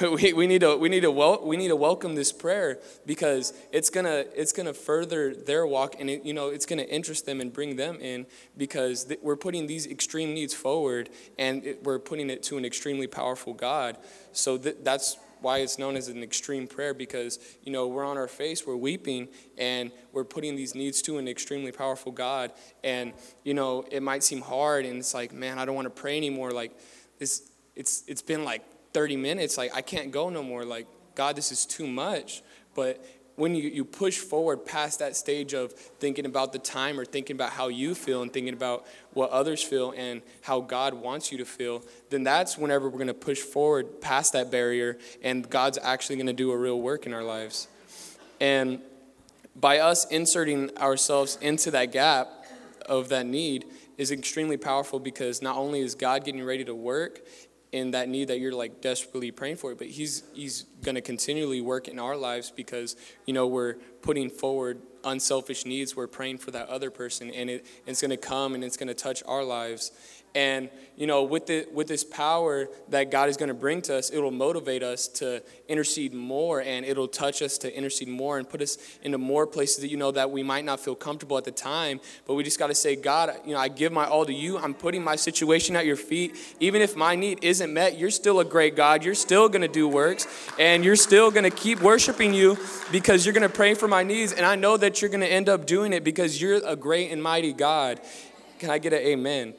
we, 0.00 0.32
we 0.32 0.46
need 0.46 0.60
to 0.60 0.76
we 0.76 0.88
need 0.88 1.00
to 1.00 1.10
wel- 1.10 1.44
we 1.46 1.56
need 1.56 1.68
to 1.68 1.76
welcome 1.76 2.14
this 2.14 2.30
prayer 2.30 2.78
because 3.06 3.54
it's 3.72 3.88
gonna 3.88 4.24
it's 4.34 4.52
gonna 4.52 4.74
further 4.74 5.34
their 5.34 5.66
walk 5.66 5.96
and 5.98 6.10
it, 6.10 6.24
you 6.24 6.34
know 6.34 6.48
it's 6.48 6.66
gonna 6.66 6.82
interest 6.82 7.24
them 7.24 7.40
and 7.40 7.52
bring 7.52 7.76
them 7.76 8.00
in 8.00 8.26
because 8.58 9.04
th- 9.04 9.20
we're 9.22 9.36
putting 9.36 9.66
these 9.66 9.86
extreme 9.86 10.34
needs 10.34 10.52
forward 10.52 11.08
and 11.38 11.64
it, 11.64 11.84
we're 11.84 12.00
putting 12.00 12.28
it 12.28 12.42
to 12.44 12.58
an 12.58 12.64
extremely 12.64 13.06
powerful 13.06 13.54
God. 13.54 13.96
So 14.32 14.58
th- 14.58 14.76
that's 14.82 15.16
why 15.42 15.58
it's 15.58 15.78
known 15.78 15.96
as 15.96 16.08
an 16.08 16.22
extreme 16.22 16.66
prayer 16.66 16.94
because 16.94 17.38
you 17.62 17.72
know 17.72 17.88
we're 17.88 18.04
on 18.04 18.16
our 18.16 18.28
face 18.28 18.66
we're 18.66 18.76
weeping 18.76 19.28
and 19.58 19.92
we're 20.12 20.24
putting 20.24 20.56
these 20.56 20.74
needs 20.74 21.02
to 21.02 21.18
an 21.18 21.28
extremely 21.28 21.72
powerful 21.72 22.12
god. 22.12 22.52
And 22.82 23.12
you 23.44 23.54
know 23.54 23.84
it 23.90 24.02
might 24.02 24.22
seem 24.22 24.40
hard 24.40 24.86
and 24.86 24.98
it's 24.98 25.14
like 25.14 25.32
man 25.32 25.58
i 25.58 25.64
don't 25.64 25.74
want 25.74 25.86
to 25.94 26.02
pray 26.02 26.16
anymore. 26.16 26.50
Like 26.50 26.72
this 27.18 27.50
it's 27.74 28.04
it's 28.06 28.22
been 28.22 28.44
like 28.44 28.62
30 28.92 29.16
minutes 29.16 29.56
like 29.56 29.74
i 29.74 29.82
can't 29.82 30.10
go 30.10 30.30
no 30.30 30.42
more. 30.42 30.64
Like 30.64 30.86
god 31.14 31.36
this 31.36 31.52
is 31.52 31.66
too 31.66 31.86
much. 31.86 32.42
But 32.74 33.04
when 33.36 33.54
you, 33.54 33.68
you 33.68 33.84
push 33.84 34.18
forward 34.18 34.64
past 34.64 34.98
that 34.98 35.16
stage 35.16 35.54
of 35.54 35.72
thinking 35.72 36.26
about 36.26 36.52
the 36.52 36.58
time 36.58 37.00
or 37.00 37.04
thinking 37.04 37.36
about 37.36 37.50
how 37.50 37.68
you 37.68 37.94
feel 37.94 38.22
and 38.22 38.32
thinking 38.32 38.52
about 38.52 38.86
what 39.14 39.30
others 39.30 39.62
feel 39.62 39.92
and 39.96 40.22
how 40.42 40.60
God 40.60 40.94
wants 40.94 41.32
you 41.32 41.38
to 41.38 41.44
feel, 41.44 41.82
then 42.10 42.22
that's 42.22 42.58
whenever 42.58 42.88
we're 42.88 42.98
going 42.98 43.06
to 43.06 43.14
push 43.14 43.40
forward 43.40 44.00
past 44.00 44.34
that 44.34 44.50
barrier 44.50 44.98
and 45.22 45.48
God's 45.48 45.78
actually 45.82 46.16
going 46.16 46.26
to 46.26 46.32
do 46.32 46.50
a 46.50 46.56
real 46.56 46.80
work 46.80 47.06
in 47.06 47.14
our 47.14 47.24
lives. 47.24 47.68
And 48.40 48.80
by 49.56 49.78
us 49.78 50.06
inserting 50.06 50.76
ourselves 50.78 51.38
into 51.40 51.70
that 51.70 51.92
gap 51.92 52.28
of 52.86 53.08
that 53.10 53.26
need 53.26 53.66
is 53.98 54.10
extremely 54.10 54.56
powerful 54.56 54.98
because 54.98 55.42
not 55.42 55.56
only 55.56 55.80
is 55.80 55.94
God 55.94 56.24
getting 56.24 56.42
ready 56.42 56.64
to 56.64 56.74
work 56.74 57.20
in 57.72 57.90
that 57.92 58.08
need 58.08 58.28
that 58.28 58.38
you're 58.38 58.52
like 58.52 58.80
desperately 58.80 59.30
praying 59.30 59.56
for 59.56 59.74
but 59.74 59.86
he's 59.86 60.22
he's 60.34 60.66
going 60.82 60.94
to 60.94 61.00
continually 61.00 61.60
work 61.60 61.88
in 61.88 61.98
our 61.98 62.16
lives 62.16 62.50
because 62.50 62.96
you 63.26 63.32
know 63.32 63.46
we're 63.46 63.74
putting 64.02 64.28
forward 64.28 64.78
unselfish 65.04 65.64
needs 65.64 65.96
we're 65.96 66.06
praying 66.06 66.38
for 66.38 66.50
that 66.50 66.68
other 66.68 66.90
person 66.90 67.30
and 67.30 67.48
it, 67.48 67.66
it's 67.86 68.00
going 68.00 68.10
to 68.10 68.16
come 68.16 68.54
and 68.54 68.62
it's 68.62 68.76
going 68.76 68.88
to 68.88 68.94
touch 68.94 69.22
our 69.26 69.42
lives 69.42 69.90
And 70.34 70.70
you 70.96 71.06
know, 71.06 71.24
with 71.24 71.46
the, 71.46 71.66
with 71.72 71.88
this 71.88 72.04
power 72.04 72.68
that 72.90 73.10
God 73.10 73.28
is 73.28 73.36
going 73.36 73.48
to 73.48 73.54
bring 73.54 73.82
to 73.82 73.96
us, 73.96 74.10
it'll 74.10 74.30
motivate 74.30 74.82
us 74.82 75.08
to 75.08 75.42
intercede 75.68 76.14
more, 76.14 76.60
and 76.60 76.84
it'll 76.84 77.08
touch 77.08 77.42
us 77.42 77.58
to 77.58 77.76
intercede 77.76 78.08
more 78.08 78.38
and 78.38 78.48
put 78.48 78.62
us 78.62 78.78
into 79.02 79.18
more 79.18 79.46
places 79.46 79.78
that 79.78 79.88
you 79.88 79.96
know 79.96 80.10
that 80.10 80.30
we 80.30 80.42
might 80.42 80.64
not 80.64 80.80
feel 80.80 80.94
comfortable 80.94 81.36
at 81.38 81.44
the 81.44 81.50
time. 81.50 82.00
But 82.26 82.34
we 82.34 82.44
just 82.44 82.58
got 82.58 82.68
to 82.68 82.74
say, 82.74 82.94
God, 82.94 83.34
you 83.44 83.52
know, 83.52 83.58
I 83.58 83.68
give 83.68 83.92
my 83.92 84.06
all 84.06 84.24
to 84.26 84.32
you. 84.32 84.58
I'm 84.58 84.74
putting 84.74 85.02
my 85.02 85.16
situation 85.16 85.76
at 85.76 85.86
your 85.86 85.96
feet. 85.96 86.36
Even 86.60 86.82
if 86.82 86.94
my 86.94 87.14
need 87.16 87.42
isn't 87.42 87.72
met, 87.72 87.98
you're 87.98 88.10
still 88.10 88.40
a 88.40 88.44
great 88.44 88.76
God. 88.76 89.04
You're 89.04 89.14
still 89.14 89.48
going 89.48 89.62
to 89.62 89.68
do 89.68 89.88
works, 89.88 90.26
and 90.58 90.84
you're 90.84 90.96
still 90.96 91.30
going 91.30 91.44
to 91.44 91.56
keep 91.56 91.80
worshiping 91.80 92.32
you 92.32 92.58
because 92.90 93.26
you're 93.26 93.34
going 93.34 93.48
to 93.48 93.54
pray 93.54 93.74
for 93.74 93.88
my 93.88 94.02
needs, 94.02 94.32
and 94.32 94.46
I 94.46 94.56
know 94.56 94.76
that 94.76 95.00
you're 95.00 95.10
going 95.10 95.20
to 95.20 95.32
end 95.32 95.48
up 95.48 95.66
doing 95.66 95.92
it 95.92 96.04
because 96.04 96.40
you're 96.40 96.60
a 96.66 96.76
great 96.76 97.10
and 97.10 97.22
mighty 97.22 97.52
God. 97.52 98.00
Can 98.58 98.70
I 98.70 98.78
get 98.78 98.92
an 98.92 99.00
amen? 99.00 99.54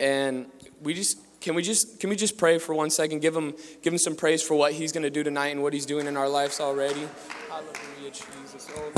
And 0.00 0.46
we 0.82 0.94
just 0.94 1.18
can 1.40 1.54
we 1.54 1.62
just 1.62 2.00
can 2.00 2.10
we 2.10 2.16
just 2.16 2.36
pray 2.36 2.58
for 2.58 2.74
one 2.74 2.90
second? 2.90 3.20
Give 3.20 3.34
him 3.34 3.54
give 3.82 3.92
him 3.92 3.98
some 3.98 4.16
praise 4.16 4.42
for 4.42 4.54
what 4.54 4.72
he's 4.72 4.92
going 4.92 5.04
to 5.04 5.10
do 5.10 5.22
tonight 5.22 5.48
and 5.48 5.62
what 5.62 5.72
he's 5.72 5.86
doing 5.86 6.06
in 6.06 6.16
our 6.16 6.28
lives 6.28 6.60
already. 6.60 7.08
Hallelujah 7.48 8.10
jesus. 8.10 8.68
Oh, 8.76 8.92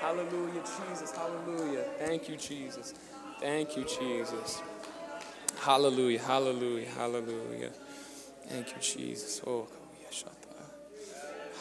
hallelujah 0.00 0.62
jesus. 0.88 1.12
Hallelujah. 1.12 1.84
Thank 1.98 2.28
you 2.28 2.36
jesus. 2.36 2.94
Thank 3.40 3.76
you 3.76 3.84
jesus. 3.84 4.62
Hallelujah 5.60 6.20
hallelujah 6.20 6.88
hallelujah. 6.90 7.70
Thank 8.48 8.68
you 8.68 8.80
jesus. 8.80 9.40
Oh 9.46 9.68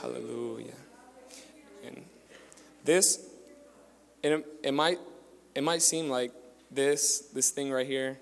hallelujah. 0.04 0.74
And 1.86 2.04
this 2.84 3.26
it, 4.22 4.46
it 4.62 4.74
might 4.74 5.00
it 5.56 5.64
might 5.64 5.82
seem 5.82 6.10
like 6.10 6.32
this 6.72 7.20
this 7.34 7.52
thing 7.52 7.72
right 7.72 7.88
here, 7.88 8.18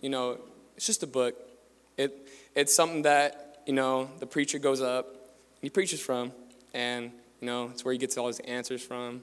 you 0.00 0.08
know, 0.08 0.38
it's 0.76 0.86
just 0.86 1.02
a 1.02 1.06
book. 1.06 1.34
It 1.96 2.28
it's 2.54 2.74
something 2.74 3.02
that 3.02 3.62
you 3.66 3.72
know 3.72 4.10
the 4.18 4.26
preacher 4.26 4.58
goes 4.58 4.80
up, 4.80 5.14
he 5.60 5.70
preaches 5.70 6.00
from, 6.00 6.32
and 6.74 7.12
you 7.40 7.46
know 7.46 7.70
it's 7.72 7.84
where 7.84 7.92
he 7.92 7.98
gets 7.98 8.16
all 8.16 8.26
his 8.26 8.40
answers 8.40 8.82
from, 8.82 9.22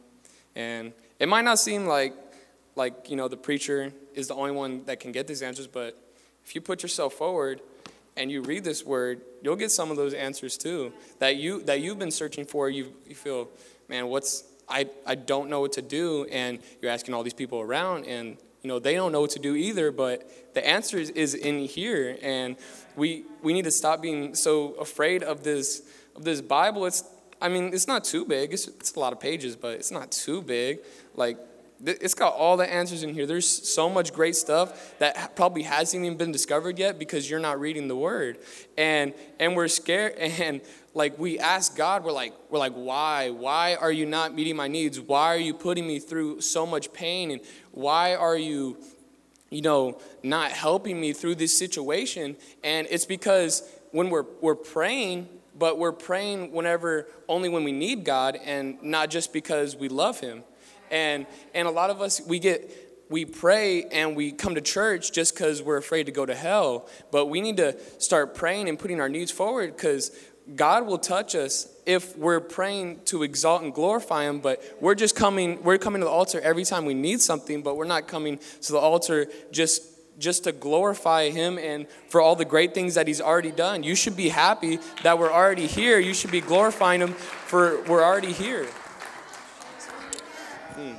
and 0.56 0.94
it 1.20 1.28
might 1.28 1.44
not 1.44 1.60
seem 1.60 1.86
like 1.86 2.14
like 2.76 3.10
you 3.10 3.16
know 3.16 3.28
the 3.28 3.38
preacher 3.38 3.92
is 4.14 4.28
the 4.28 4.36
only 4.36 4.52
one 4.52 4.84
that 4.86 5.00
can 5.00 5.12
get 5.12 5.28
these 5.28 5.42
answers, 5.42 5.68
but 5.68 5.98
if 6.46 6.56
you 6.56 6.62
put 6.62 6.82
yourself 6.82 7.14
forward 7.14 7.62
and 8.18 8.32
you 8.32 8.42
read 8.42 8.64
this 8.64 8.84
word, 8.84 9.22
you'll 9.42 9.56
get 9.56 9.72
some 9.72 9.92
of 9.92 9.98
those 9.98 10.14
answers 10.14 10.58
too 10.58 10.92
that 11.20 11.36
you 11.36 11.62
that 11.64 11.82
you've 11.82 12.00
been 12.00 12.12
searching 12.12 12.46
for. 12.46 12.70
You 12.70 12.94
you 13.08 13.16
feel, 13.16 13.50
man, 13.88 14.08
what's 14.08 14.44
I, 14.70 14.88
I 15.06 15.16
don't 15.16 15.50
know 15.50 15.62
what 15.62 15.74
to 15.74 15.82
do. 15.82 16.26
And 16.32 16.60
you're 16.82 16.92
asking 16.92 17.14
all 17.14 17.24
these 17.24 17.34
people 17.34 17.60
around, 17.60 18.06
and 18.06 18.38
you 18.62 18.68
know 18.68 18.80
they 18.80 18.96
don't 18.96 19.12
know 19.12 19.22
what 19.22 19.32
to 19.32 19.40
do 19.40 19.56
either. 19.56 19.92
But 19.92 20.54
the 20.54 20.66
answer 20.66 20.98
is, 20.98 21.10
is 21.12 21.34
in 21.34 21.60
here, 21.60 22.18
and 22.22 22.56
we 22.96 23.24
we 23.42 23.54
need 23.54 23.66
to 23.66 23.72
stop 23.72 24.02
being 24.02 24.36
so 24.36 24.74
afraid 24.74 25.24
of 25.24 25.44
this 25.44 25.82
of 26.16 26.24
this 26.24 26.42
Bible. 26.42 26.86
It's 26.86 27.04
I 27.42 27.50
mean 27.50 27.74
it's 27.74 27.88
not 27.88 28.04
too 28.04 28.26
big. 28.26 28.54
It's 28.54 28.68
it's 28.68 28.96
a 28.96 29.00
lot 29.00 29.14
of 29.14 29.20
pages, 29.20 29.56
but 29.56 29.74
it's 29.74 29.92
not 29.92 30.12
too 30.12 30.42
big. 30.42 30.80
Like 31.16 31.38
it's 31.86 32.14
got 32.14 32.34
all 32.34 32.58
the 32.58 32.72
answers 32.72 33.04
in 33.04 33.14
here. 33.14 33.26
There's 33.26 33.48
so 33.48 33.90
much 33.90 34.14
great 34.14 34.36
stuff 34.36 34.98
that 35.00 35.36
probably 35.36 35.64
hasn't 35.64 36.04
even 36.04 36.18
been 36.18 36.32
discovered 36.32 36.78
yet 36.78 37.00
because 37.00 37.30
you're 37.30 37.40
not 37.40 37.60
reading 37.60 37.88
the 37.88 37.96
word. 37.96 38.38
And 38.78 39.14
and 39.40 39.56
we're 39.56 39.68
scared 39.70 40.16
and 40.18 40.62
like 41.00 41.18
we 41.18 41.40
ask 41.40 41.78
God, 41.78 42.04
we're 42.04 42.12
like, 42.12 42.34
we're 42.50 42.60
like, 42.60 42.74
why? 42.74 43.30
Why 43.30 43.76
are 43.76 43.92
you 43.92 44.06
not 44.06 44.36
meeting 44.36 44.58
my 44.58 44.68
needs? 44.68 45.00
Why 45.00 45.34
are 45.34 45.40
you 45.40 45.54
putting 45.54 45.88
me 45.88 45.98
through 45.98 46.42
so 46.42 46.66
much 46.66 46.92
pain? 46.92 47.32
And 47.32 47.42
why 47.72 48.16
are 48.16 48.38
you, 48.38 48.78
you 49.50 49.62
know, 49.62 50.00
not 50.24 50.52
helping 50.52 51.00
me 51.00 51.14
through 51.14 51.36
this 51.36 51.58
situation? 51.58 52.36
And 52.66 52.86
it's 52.92 53.06
because 53.06 53.64
when 53.92 54.10
we're 54.10 54.26
we're 54.42 54.56
praying, 54.56 55.30
but 55.58 55.80
we're 55.80 55.94
praying 55.94 56.52
whenever 56.52 57.08
only 57.30 57.48
when 57.48 57.64
we 57.64 57.72
need 57.72 58.04
God 58.04 58.38
and 58.44 58.84
not 58.84 59.10
just 59.10 59.32
because 59.32 59.78
we 59.78 59.88
love 59.88 60.20
him. 60.20 60.44
And 60.92 61.26
and 61.56 61.66
a 61.66 61.72
lot 61.72 61.90
of 61.90 62.02
us 62.02 62.20
we 62.28 62.40
get 62.40 62.90
we 63.10 63.26
pray 63.26 63.86
and 63.86 64.16
we 64.16 64.32
come 64.32 64.56
to 64.56 64.62
church 64.62 65.12
just 65.12 65.34
because 65.34 65.64
we're 65.64 65.78
afraid 65.78 66.06
to 66.06 66.12
go 66.12 66.26
to 66.26 66.36
hell. 66.36 66.88
But 67.12 67.26
we 67.26 67.42
need 67.42 67.58
to 67.58 67.76
start 67.98 68.36
praying 68.36 68.70
and 68.70 68.78
putting 68.78 69.02
our 69.02 69.10
needs 69.10 69.32
forward 69.32 69.76
because 69.76 70.12
God 70.56 70.88
will 70.88 70.98
touch 70.98 71.36
us 71.36 71.68
if 71.86 72.18
we're 72.18 72.40
praying 72.40 73.02
to 73.06 73.24
exalt 73.24 73.62
and 73.62 73.74
glorify 73.74 74.24
him 74.24 74.40
but 74.40 74.64
we're 74.80 74.96
just 74.96 75.16
coming 75.16 75.62
we're 75.64 75.78
coming 75.78 76.02
to 76.02 76.06
the 76.06 76.12
altar 76.12 76.40
every 76.42 76.64
time 76.64 76.86
we 76.86 76.94
need 76.94 77.22
something 77.22 77.62
but 77.62 77.76
we're 77.76 77.86
not 77.86 78.08
coming 78.08 78.40
to 78.62 78.72
the 78.72 78.78
altar 78.78 79.28
just 79.52 79.84
just 80.20 80.44
to 80.44 80.52
glorify 80.52 81.30
him 81.30 81.58
and 81.58 81.88
for 82.10 82.22
all 82.22 82.36
the 82.36 82.46
great 82.46 82.74
things 82.74 82.96
that 82.96 83.08
he's 83.08 83.22
already 83.22 83.52
done. 83.52 83.84
You 83.84 83.96
should 83.96 84.18
be 84.18 84.30
happy 84.30 84.80
that 85.02 85.18
we're 85.18 85.32
already 85.32 85.66
here. 85.66 85.98
You 85.98 86.14
should 86.14 86.32
be 86.32 86.42
glorifying 86.42 87.02
him 87.02 87.14
for 87.14 87.82
we're 87.84 88.04
already 88.04 88.34
here. 88.34 88.66
Hmm. 90.76 90.94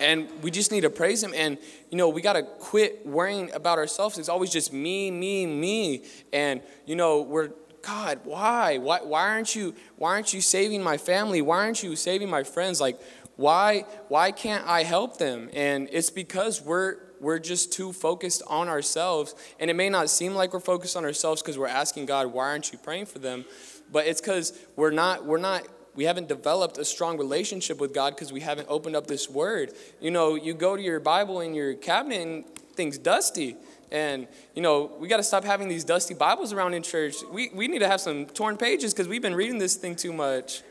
and 0.00 0.28
we 0.42 0.50
just 0.50 0.70
need 0.70 0.82
to 0.82 0.90
praise 0.90 1.22
him. 1.22 1.32
And 1.34 1.58
you 1.90 1.98
know 1.98 2.08
we 2.08 2.22
got 2.22 2.34
to 2.34 2.42
quit 2.42 3.06
worrying 3.06 3.50
about 3.52 3.78
ourselves. 3.78 4.18
It's 4.18 4.28
always 4.28 4.50
just 4.50 4.72
me 4.72 5.10
me 5.10 5.46
me. 5.46 6.04
And 6.32 6.60
you 6.86 6.96
know 6.96 7.22
we're 7.22 7.50
God, 7.84 8.20
why? 8.24 8.78
Why, 8.78 9.00
why 9.02 9.28
aren't 9.28 9.54
you 9.54 9.74
why 9.96 10.10
aren't 10.10 10.32
you 10.32 10.40
saving 10.40 10.82
my 10.82 10.96
family? 10.96 11.42
Why 11.42 11.58
aren't 11.58 11.82
you 11.82 11.96
saving 11.96 12.30
my 12.30 12.42
friends? 12.42 12.80
Like, 12.80 13.00
why 13.36 13.84
why 14.08 14.32
can't 14.32 14.66
I 14.66 14.84
help 14.84 15.18
them? 15.18 15.50
And 15.52 15.88
it's 15.92 16.10
because 16.10 16.62
we're 16.62 16.96
we're 17.20 17.38
just 17.38 17.72
too 17.72 17.92
focused 17.92 18.42
on 18.46 18.68
ourselves. 18.68 19.34
And 19.58 19.70
it 19.70 19.74
may 19.74 19.88
not 19.88 20.10
seem 20.10 20.34
like 20.34 20.52
we're 20.52 20.60
focused 20.60 20.96
on 20.96 21.04
ourselves 21.04 21.42
because 21.42 21.58
we're 21.58 21.68
asking 21.68 22.06
God, 22.06 22.28
why 22.28 22.48
aren't 22.48 22.72
you 22.72 22.78
praying 22.78 23.06
for 23.06 23.18
them? 23.18 23.44
But 23.92 24.06
it's 24.06 24.20
because 24.20 24.58
we're 24.76 24.90
not 24.90 25.24
we're 25.26 25.38
not 25.38 25.66
we 25.94 26.04
haven't 26.04 26.28
developed 26.28 26.78
a 26.78 26.84
strong 26.84 27.18
relationship 27.18 27.80
with 27.80 27.94
God 27.94 28.14
because 28.14 28.32
we 28.32 28.40
haven't 28.40 28.68
opened 28.68 28.96
up 28.96 29.06
this 29.06 29.28
word. 29.28 29.72
You 30.00 30.10
know, 30.10 30.34
you 30.34 30.54
go 30.54 30.76
to 30.76 30.82
your 30.82 31.00
Bible 31.00 31.40
in 31.40 31.54
your 31.54 31.74
cabinet 31.74 32.20
and 32.20 32.44
things 32.74 32.98
dusty. 32.98 33.56
And, 33.90 34.26
you 34.54 34.62
know, 34.62 34.90
we 34.98 35.08
got 35.08 35.18
to 35.18 35.22
stop 35.22 35.44
having 35.44 35.68
these 35.68 35.84
dusty 35.84 36.14
Bibles 36.14 36.52
around 36.52 36.74
in 36.74 36.82
church. 36.82 37.16
We, 37.30 37.50
we 37.54 37.68
need 37.68 37.80
to 37.80 37.88
have 37.88 38.00
some 38.00 38.26
torn 38.26 38.56
pages 38.56 38.92
because 38.92 39.08
we've 39.08 39.22
been 39.22 39.34
reading 39.34 39.58
this 39.58 39.76
thing 39.76 39.96
too 39.96 40.12
much. 40.12 40.62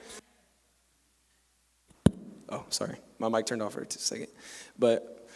Oh, 2.49 2.65
sorry. 2.69 2.97
My 3.19 3.29
mic 3.29 3.45
turned 3.45 3.61
off 3.61 3.73
for 3.73 3.81
a 3.81 3.91
second. 3.91 4.27
But, 4.77 5.27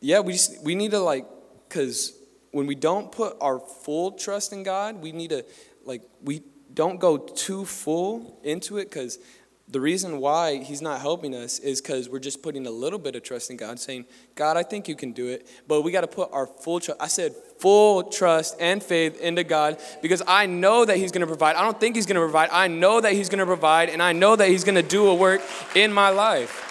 yeah, 0.00 0.20
we 0.20 0.32
just, 0.32 0.62
we 0.64 0.74
need 0.74 0.92
to, 0.92 1.00
like, 1.00 1.26
because 1.68 2.12
when 2.50 2.66
we 2.66 2.74
don't 2.74 3.12
put 3.12 3.36
our 3.40 3.58
full 3.58 4.12
trust 4.12 4.52
in 4.52 4.62
God, 4.62 5.02
we 5.02 5.12
need 5.12 5.30
to, 5.30 5.44
like, 5.84 6.02
we 6.22 6.42
don't 6.72 6.98
go 6.98 7.18
too 7.18 7.64
full 7.64 8.40
into 8.42 8.78
it 8.78 8.90
because 8.90 9.18
the 9.68 9.80
reason 9.80 10.20
why 10.20 10.62
he's 10.62 10.80
not 10.80 11.00
helping 11.00 11.34
us 11.34 11.58
is 11.58 11.80
because 11.80 12.08
we're 12.08 12.20
just 12.20 12.40
putting 12.40 12.68
a 12.68 12.70
little 12.70 13.00
bit 13.00 13.16
of 13.16 13.24
trust 13.24 13.50
in 13.50 13.56
God, 13.56 13.80
saying, 13.80 14.04
God, 14.36 14.56
I 14.56 14.62
think 14.62 14.86
you 14.86 14.94
can 14.94 15.10
do 15.10 15.26
it. 15.26 15.48
But 15.66 15.82
we 15.82 15.90
got 15.90 16.02
to 16.02 16.06
put 16.06 16.32
our 16.32 16.46
full 16.46 16.78
trust. 16.78 17.00
I 17.00 17.08
said 17.08 17.34
full 17.58 18.04
trust 18.04 18.56
and 18.60 18.80
faith 18.80 19.20
into 19.20 19.42
God 19.42 19.78
because 20.02 20.22
I 20.28 20.46
know 20.46 20.84
that 20.84 20.98
he's 20.98 21.10
going 21.10 21.22
to 21.22 21.26
provide. 21.26 21.56
I 21.56 21.62
don't 21.62 21.80
think 21.80 21.96
he's 21.96 22.06
going 22.06 22.14
to 22.14 22.20
provide. 22.20 22.50
I 22.52 22.68
know 22.68 23.00
that 23.00 23.12
he's 23.12 23.28
going 23.28 23.40
to 23.40 23.46
provide, 23.46 23.88
and 23.88 24.00
I 24.00 24.12
know 24.12 24.36
that 24.36 24.48
he's 24.48 24.62
going 24.62 24.76
to 24.76 24.82
do 24.84 25.08
a 25.08 25.14
work 25.14 25.40
in 25.74 25.92
my 25.92 26.10
life. 26.10 26.62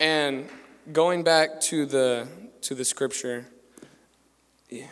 And 0.00 0.48
going 0.92 1.22
back 1.22 1.60
to 1.62 1.86
the 1.86 2.26
to 2.62 2.74
the 2.74 2.84
scripture, 2.84 3.46
yeah. 4.68 4.86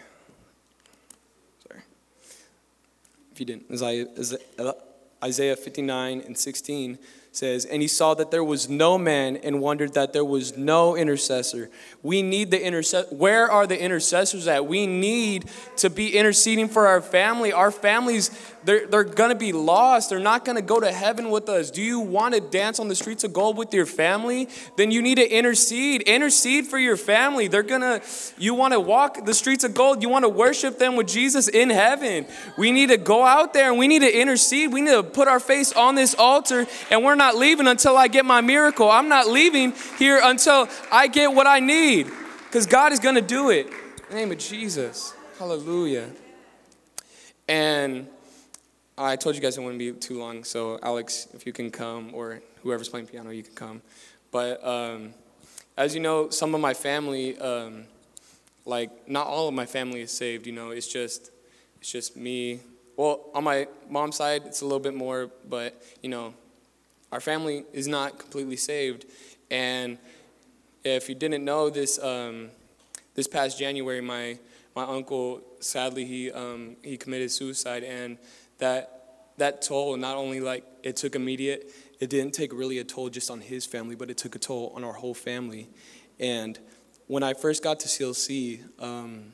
Sorry. 1.67 1.81
If 3.33 3.41
you 3.41 3.47
didn't, 3.47 3.67
Isaiah, 3.73 4.07
Isaiah 4.17 4.39
59 5.57 6.23
and 6.27 6.37
16 6.37 6.99
says, 7.33 7.65
And 7.65 7.81
he 7.81 7.89
saw 7.89 8.15
that 8.15 8.31
there 8.31 8.43
was 8.43 8.69
no 8.69 8.99
man 8.99 9.37
and 9.37 9.61
wondered 9.61 9.95
that 9.95 10.13
there 10.13 10.25
was 10.25 10.57
no 10.57 10.97
intercessor. 10.97 11.71
We 12.03 12.23
need 12.23 12.51
the 12.51 12.63
intercessor. 12.63 13.15
Where 13.15 13.51
are 13.51 13.67
the 13.67 13.81
intercessors 13.81 14.49
at? 14.49 14.67
We 14.67 14.87
need 14.87 15.49
to 15.77 15.91
be 15.91 16.17
interceding 16.17 16.69
for 16.69 16.89
our 16.89 17.01
family. 17.01 17.53
Our 17.53 17.71
families, 17.71 18.31
they're, 18.65 18.87
they're 18.87 19.05
going 19.05 19.31
to 19.31 19.37
be 19.37 19.53
lost. 19.53 20.11
They're 20.11 20.19
not 20.19 20.45
going 20.45 20.57
to 20.57 20.63
go 20.63 20.81
to 20.81 20.91
heaven 20.91 21.31
with 21.31 21.49
us. 21.49 21.71
Do 21.71 21.83
you 21.83 22.01
want 22.01 22.35
to 22.35 22.41
dance 22.41 22.81
on 22.81 22.89
the 22.89 22.97
streets 22.97 23.23
of 23.23 23.33
gold 23.33 23.57
with 23.57 23.73
your 23.73 23.87
family? 23.87 24.49
Then 24.77 24.91
you 24.91 25.01
need 25.01 25.17
to 25.17 25.29
intercede. 25.29 26.03
Intercede 26.03 26.67
for 26.67 26.79
your 26.79 26.97
family. 26.97 27.47
They're 27.47 27.63
going 27.63 27.83
to, 27.83 28.03
you 28.39 28.55
want 28.55 28.73
to 28.73 28.81
walk 28.81 29.25
the 29.25 29.35
streets 29.35 29.63
of 29.63 29.75
gold. 29.75 30.03
You 30.03 30.09
want 30.09 30.25
to 30.25 30.29
worship 30.29 30.79
them 30.79 30.97
with 30.97 31.07
Jesus 31.07 31.47
in 31.47 31.71
heaven. 31.71 32.27
We 32.59 32.73
need 32.73 32.89
to 32.89 32.97
go 32.97 33.25
out 33.25 33.55
there 33.55 33.71
and 33.71 33.79
we 33.79 33.87
need 33.87 34.03
to 34.03 34.21
intercede. 34.21 34.73
We 34.73 34.81
need 34.81 34.91
to 34.91 35.05
put 35.05 35.29
our 35.29 35.41
face 35.41 35.73
on 35.73 35.95
this 35.95 36.15
altar 36.17 36.67
and 36.91 37.05
we're 37.05 37.21
not 37.21 37.30
leaving 37.37 37.67
until 37.67 37.97
I 37.97 38.09
get 38.09 38.25
my 38.25 38.41
miracle. 38.41 38.91
I'm 38.91 39.09
not 39.09 39.29
leaving 39.29 39.73
here 39.99 40.21
until 40.23 40.69
I 40.91 41.07
get 41.07 41.33
what 41.35 41.47
I 41.47 41.61
need 41.61 42.09
because 42.47 42.67
God 42.67 42.93
is 42.93 42.99
going 42.99 43.15
to 43.15 43.23
do 43.23 43.51
it. 43.51 43.67
In 43.67 43.73
the 44.11 44.15
name 44.15 44.33
of 44.33 44.39
Jesus. 44.39 45.15
Hallelujah. 45.39 46.11
And 47.49 48.09
I 48.99 49.17
told 49.17 49.35
you 49.35 49.41
guys 49.41 49.57
it 49.57 49.61
wouldn't 49.61 49.79
be 49.79 49.93
too 49.93 50.19
long, 50.19 50.45
so 50.45 50.79
Alex, 50.83 51.27
if 51.33 51.47
you 51.47 51.53
can 51.53 51.71
come, 51.71 52.11
or 52.13 52.43
whoever's 52.63 52.89
playing 52.89 53.07
piano, 53.07 53.31
you 53.31 53.43
can 53.43 53.55
come. 53.55 53.83
But 54.31 54.65
um, 54.67 55.15
as 55.77 55.95
you 55.95 56.01
know, 56.01 56.29
some 56.29 56.55
of 56.55 56.61
my 56.61 56.75
family, 56.75 57.39
um, 57.39 57.85
like 58.67 59.09
not 59.09 59.27
all 59.27 59.49
of 59.49 59.55
my 59.55 59.67
family 59.67 60.03
is 60.03 60.13
saved. 60.13 60.47
You 60.47 60.53
know, 60.53 60.71
it's 60.71 60.87
just 60.87 61.31
it's 61.81 61.91
just 61.91 62.17
me. 62.17 62.61
Well, 62.97 63.31
on 63.35 63.45
my 63.45 63.69
mom's 63.89 64.17
side, 64.17 64.43
it's 64.45 64.61
a 64.61 64.65
little 64.65 64.79
bit 64.79 64.95
more, 64.95 65.31
but 65.49 65.83
you 66.03 66.11
know, 66.11 66.35
our 67.13 67.21
family 67.21 67.65
is 67.73 67.89
not 67.89 68.19
completely 68.19 68.57
saved. 68.57 69.07
And 69.51 69.99
if 70.85 71.09
you 71.09 71.15
didn't 71.15 71.45
know 71.45 71.71
this, 71.71 71.99
um, 72.03 72.51
this 73.15 73.27
past 73.27 73.59
January, 73.59 74.01
my 74.01 74.39
my 74.77 74.85
uncle 74.85 75.43
sadly 75.59 76.05
he 76.05 76.31
um, 76.31 76.77
he 76.83 76.97
committed 76.97 77.31
suicide, 77.31 77.83
and 77.83 78.19
that 78.59 79.27
that 79.39 79.63
toll 79.63 79.97
not 79.97 80.17
only 80.17 80.41
like 80.41 80.65
it 80.83 80.97
took 80.97 81.15
immediate, 81.15 81.73
it 81.99 82.09
didn't 82.11 82.33
take 82.33 82.53
really 82.53 82.79
a 82.79 82.85
toll 82.85 83.09
just 83.09 83.31
on 83.31 83.41
his 83.41 83.67
family, 83.67 83.97
but 83.97 84.11
it 84.11 84.17
took 84.17 84.35
a 84.35 84.39
toll 84.39 84.73
on 84.75 84.85
our 84.85 84.93
whole 84.93 85.15
family. 85.15 85.69
And 86.19 86.59
when 87.09 87.23
I 87.23 87.35
first 87.35 87.63
got 87.63 87.81
to 87.81 87.89
CLC, 87.89 88.63
um, 88.79 89.33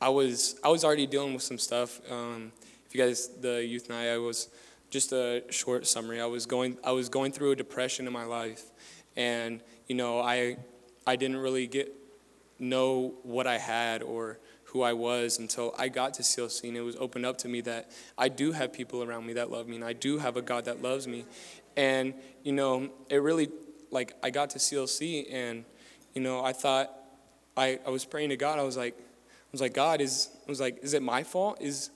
I 0.00 0.08
was 0.08 0.60
I 0.62 0.68
was 0.68 0.84
already 0.84 1.06
dealing 1.06 1.34
with 1.34 1.42
some 1.42 1.58
stuff. 1.58 2.00
Um, 2.10 2.52
if 2.86 2.94
you 2.94 3.04
guys, 3.04 3.28
the 3.40 3.64
youth 3.64 3.88
night, 3.88 4.08
I 4.08 4.18
was 4.18 4.48
just 4.90 5.12
a 5.12 5.44
short 5.50 5.86
summary. 5.86 6.20
I 6.20 6.26
was 6.26 6.46
going 6.46 6.78
I 6.84 6.92
was 6.92 7.08
going 7.08 7.32
through 7.32 7.52
a 7.52 7.56
depression 7.56 8.06
in 8.06 8.12
my 8.12 8.24
life, 8.24 8.64
and 9.16 9.60
you 9.86 9.94
know 9.94 10.20
I 10.20 10.56
I 11.06 11.16
didn't 11.16 11.38
really 11.38 11.66
get 11.66 11.94
know 12.58 13.14
what 13.22 13.46
I 13.46 13.58
had 13.58 14.02
or 14.02 14.38
who 14.64 14.82
I 14.82 14.92
was 14.92 15.38
until 15.38 15.74
I 15.78 15.88
got 15.88 16.14
to 16.14 16.22
CLC 16.22 16.68
and 16.68 16.76
it 16.76 16.82
was 16.82 16.96
opened 16.96 17.24
up 17.24 17.38
to 17.38 17.48
me 17.48 17.62
that 17.62 17.90
I 18.18 18.28
do 18.28 18.52
have 18.52 18.72
people 18.72 19.02
around 19.02 19.26
me 19.26 19.34
that 19.34 19.50
love 19.50 19.66
me 19.66 19.76
and 19.76 19.84
I 19.84 19.94
do 19.94 20.18
have 20.18 20.36
a 20.36 20.42
God 20.42 20.66
that 20.66 20.82
loves 20.82 21.08
me. 21.08 21.24
And, 21.76 22.12
you 22.42 22.52
know, 22.52 22.90
it 23.08 23.16
really, 23.16 23.48
like, 23.90 24.14
I 24.22 24.30
got 24.30 24.50
to 24.50 24.58
CLC 24.58 25.32
and, 25.32 25.64
you 26.14 26.20
know, 26.20 26.44
I 26.44 26.52
thought, 26.52 26.92
I, 27.56 27.78
I 27.86 27.90
was 27.90 28.04
praying 28.04 28.28
to 28.28 28.36
God. 28.36 28.58
I 28.58 28.62
was 28.62 28.76
like, 28.76 28.94
I 28.98 29.50
was 29.52 29.60
like, 29.60 29.72
God, 29.72 30.00
is, 30.00 30.28
I 30.46 30.50
was 30.50 30.60
like, 30.60 30.78
is 30.82 30.92
it 30.92 31.02
my 31.02 31.22
fault? 31.22 31.58
Is, 31.62 31.90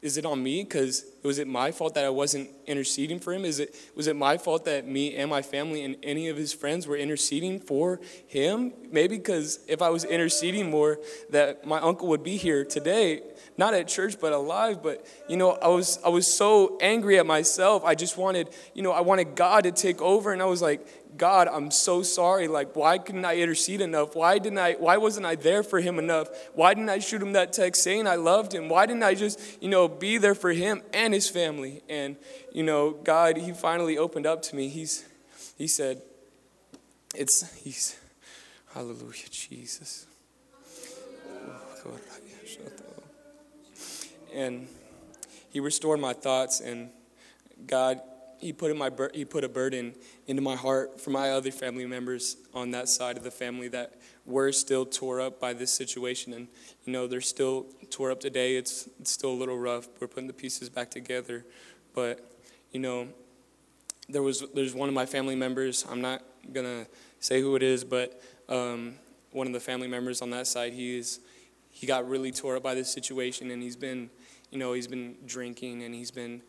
is 0.00 0.16
it 0.16 0.24
on 0.24 0.42
me? 0.42 0.62
Because 0.62 1.04
was 1.22 1.38
it 1.38 1.48
my 1.48 1.72
fault 1.72 1.94
that 1.94 2.04
I 2.04 2.10
wasn't 2.10 2.50
interceding 2.66 3.18
for 3.18 3.32
him? 3.32 3.44
Is 3.44 3.58
it 3.58 3.74
was 3.96 4.06
it 4.06 4.14
my 4.14 4.38
fault 4.38 4.64
that 4.66 4.86
me 4.86 5.16
and 5.16 5.28
my 5.28 5.42
family 5.42 5.84
and 5.84 5.96
any 6.02 6.28
of 6.28 6.36
his 6.36 6.52
friends 6.52 6.86
were 6.86 6.96
interceding 6.96 7.58
for 7.58 8.00
him? 8.26 8.72
Maybe 8.92 9.16
because 9.16 9.58
if 9.66 9.82
I 9.82 9.90
was 9.90 10.04
interceding 10.04 10.70
more, 10.70 10.98
that 11.30 11.66
my 11.66 11.80
uncle 11.80 12.08
would 12.08 12.22
be 12.22 12.36
here 12.36 12.64
today, 12.64 13.22
not 13.56 13.74
at 13.74 13.88
church 13.88 14.20
but 14.20 14.32
alive. 14.32 14.82
But 14.82 15.04
you 15.28 15.36
know, 15.36 15.52
I 15.52 15.68
was 15.68 15.98
I 16.04 16.08
was 16.10 16.32
so 16.32 16.78
angry 16.80 17.18
at 17.18 17.26
myself. 17.26 17.84
I 17.84 17.94
just 17.94 18.16
wanted, 18.16 18.50
you 18.74 18.82
know, 18.82 18.92
I 18.92 19.00
wanted 19.00 19.34
God 19.34 19.64
to 19.64 19.72
take 19.72 20.00
over, 20.00 20.32
and 20.32 20.40
I 20.40 20.46
was 20.46 20.62
like, 20.62 20.86
God, 21.18 21.48
I'm 21.48 21.70
so 21.70 22.02
sorry. 22.02 22.48
Like, 22.48 22.76
why 22.76 22.98
couldn't 22.98 23.24
I 23.24 23.36
intercede 23.36 23.80
enough? 23.80 24.14
Why 24.14 24.38
didn't 24.38 24.58
I, 24.58 24.74
why 24.74 24.96
wasn't 24.96 25.26
I 25.26 25.34
there 25.34 25.62
for 25.62 25.80
him 25.80 25.98
enough? 25.98 26.28
Why 26.54 26.72
didn't 26.72 26.88
I 26.88 27.00
shoot 27.00 27.20
him 27.20 27.32
that 27.32 27.52
text 27.52 27.82
saying 27.82 28.06
I 28.06 28.14
loved 28.14 28.54
him? 28.54 28.68
Why 28.68 28.86
didn't 28.86 29.02
I 29.02 29.14
just, 29.14 29.40
you 29.60 29.68
know, 29.68 29.88
be 29.88 30.16
there 30.16 30.36
for 30.36 30.52
him 30.52 30.82
and 30.94 31.12
his 31.12 31.28
family? 31.28 31.82
And, 31.88 32.16
you 32.52 32.62
know, 32.62 32.92
God, 32.92 33.36
he 33.36 33.52
finally 33.52 33.98
opened 33.98 34.26
up 34.26 34.42
to 34.42 34.56
me. 34.56 34.68
He's, 34.68 35.04
he 35.56 35.66
said, 35.66 36.00
it's, 37.14 37.52
he's, 37.62 37.98
hallelujah, 38.72 39.28
Jesus. 39.30 40.06
And 44.34 44.68
he 45.50 45.58
restored 45.58 45.98
my 45.98 46.12
thoughts 46.12 46.60
and 46.60 46.90
God 47.66 48.00
he 48.38 48.52
put, 48.52 48.70
in 48.70 48.78
my, 48.78 48.90
he 49.12 49.24
put 49.24 49.44
a 49.44 49.48
burden 49.48 49.94
into 50.28 50.42
my 50.42 50.54
heart 50.54 51.00
for 51.00 51.10
my 51.10 51.30
other 51.30 51.50
family 51.50 51.86
members 51.86 52.36
on 52.54 52.70
that 52.70 52.88
side 52.88 53.16
of 53.16 53.24
the 53.24 53.30
family 53.30 53.66
that 53.68 53.94
were 54.24 54.52
still 54.52 54.86
tore 54.86 55.20
up 55.20 55.40
by 55.40 55.52
this 55.52 55.72
situation. 55.72 56.32
And, 56.32 56.48
you 56.84 56.92
know, 56.92 57.06
they're 57.06 57.20
still 57.20 57.66
tore 57.90 58.10
up 58.10 58.20
today. 58.20 58.56
It's, 58.56 58.88
it's 59.00 59.10
still 59.10 59.30
a 59.30 59.38
little 59.38 59.58
rough. 59.58 59.88
We're 59.98 60.06
putting 60.06 60.26
the 60.26 60.34
pieces 60.34 60.68
back 60.68 60.90
together. 60.90 61.44
But, 61.94 62.30
you 62.70 62.78
know, 62.78 63.08
there 64.08 64.22
was 64.22 64.44
there's 64.54 64.74
one 64.74 64.88
of 64.88 64.94
my 64.94 65.06
family 65.06 65.34
members. 65.34 65.84
I'm 65.90 66.00
not 66.00 66.22
to 66.54 66.86
say 67.20 67.40
who 67.40 67.56
it 67.56 67.62
is, 67.62 67.82
but 67.84 68.22
um, 68.48 68.94
one 69.32 69.46
of 69.46 69.52
the 69.52 69.60
family 69.60 69.88
members 69.88 70.22
on 70.22 70.30
that 70.30 70.46
side, 70.46 70.72
he 70.72 70.98
is 70.98 71.20
he 71.70 71.86
got 71.86 72.08
really 72.08 72.32
tore 72.32 72.56
up 72.56 72.62
by 72.62 72.74
this 72.74 72.92
situation 72.92 73.50
and 73.50 73.62
he's 73.62 73.76
been 73.76 74.10
you 74.50 74.58
know 74.58 74.72
he's 74.72 74.88
been 74.88 75.16
drinking 75.26 75.84
and 75.84 75.94
he's 75.94 76.10
been 76.10 76.42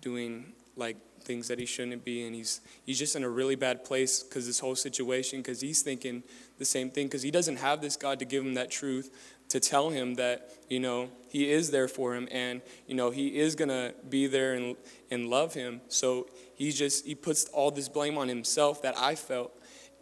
doing 0.00 0.52
like 0.76 0.96
things 1.28 1.46
that 1.46 1.58
he 1.58 1.66
shouldn't 1.66 2.04
be 2.04 2.26
and 2.26 2.34
he's 2.34 2.60
he's 2.84 2.98
just 2.98 3.14
in 3.14 3.22
a 3.22 3.28
really 3.28 3.54
bad 3.54 3.84
place 3.84 4.22
because 4.22 4.46
this 4.46 4.58
whole 4.58 4.74
situation 4.74 5.40
because 5.40 5.60
he's 5.60 5.82
thinking 5.82 6.24
the 6.58 6.64
same 6.64 6.90
thing 6.90 7.06
because 7.06 7.22
he 7.22 7.30
doesn't 7.30 7.58
have 7.58 7.80
this 7.80 7.96
god 7.96 8.18
to 8.18 8.24
give 8.24 8.44
him 8.44 8.54
that 8.54 8.70
truth 8.70 9.10
to 9.48 9.60
tell 9.60 9.90
him 9.90 10.14
that 10.14 10.50
you 10.68 10.80
know 10.80 11.10
he 11.28 11.50
is 11.50 11.70
there 11.70 11.88
for 11.88 12.14
him 12.14 12.28
and 12.30 12.60
you 12.86 12.94
know 12.94 13.10
he 13.10 13.38
is 13.38 13.54
gonna 13.54 13.92
be 14.08 14.26
there 14.26 14.54
and 14.54 14.76
and 15.10 15.28
love 15.28 15.54
him. 15.54 15.80
So 15.88 16.28
he 16.54 16.70
just 16.70 17.06
he 17.06 17.14
puts 17.14 17.46
all 17.46 17.70
this 17.70 17.88
blame 17.88 18.18
on 18.18 18.28
himself 18.28 18.82
that 18.82 18.98
i 18.98 19.14
felt 19.14 19.52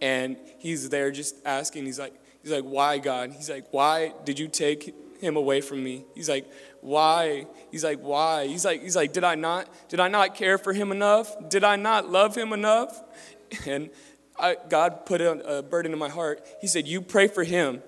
and 0.00 0.36
he's 0.58 0.88
there 0.88 1.10
just 1.10 1.36
asking 1.44 1.86
he's 1.86 1.98
like 1.98 2.14
he's 2.42 2.52
like 2.52 2.64
why 2.64 2.98
god? 2.98 3.32
He's 3.32 3.50
like 3.50 3.66
why 3.70 4.12
did 4.24 4.38
you 4.38 4.48
take 4.48 4.94
him 5.20 5.37
away 5.37 5.61
from 5.61 5.83
me. 5.83 6.05
He's 6.14 6.29
like, 6.29 6.50
why? 6.81 7.46
He's 7.70 7.85
like, 7.85 8.00
why? 8.00 8.46
He's 8.46 8.64
like, 8.64 8.83
he's 8.83 8.96
like, 8.96 9.12
did 9.12 9.24
I 9.24 9.35
not, 9.35 9.68
did 9.88 10.00
I 10.00 10.09
not 10.09 10.35
care 10.35 10.59
for 10.59 10.72
him 10.72 10.92
enough? 10.92 11.35
Did 11.48 11.64
I 11.64 11.76
not 11.76 12.11
love 12.11 12.37
him 12.37 12.52
enough? 12.52 13.02
And 13.64 13.90
I, 14.37 14.57
God 14.68 15.07
put 15.07 15.20
a, 15.20 15.62
burden 15.62 15.92
in 15.92 15.98
my 16.00 16.09
heart. 16.09 16.44
He 16.61 16.66
said, 16.66 16.88
you 16.88 17.00
pray 17.00 17.29
for 17.29 17.44
him. 17.44 17.81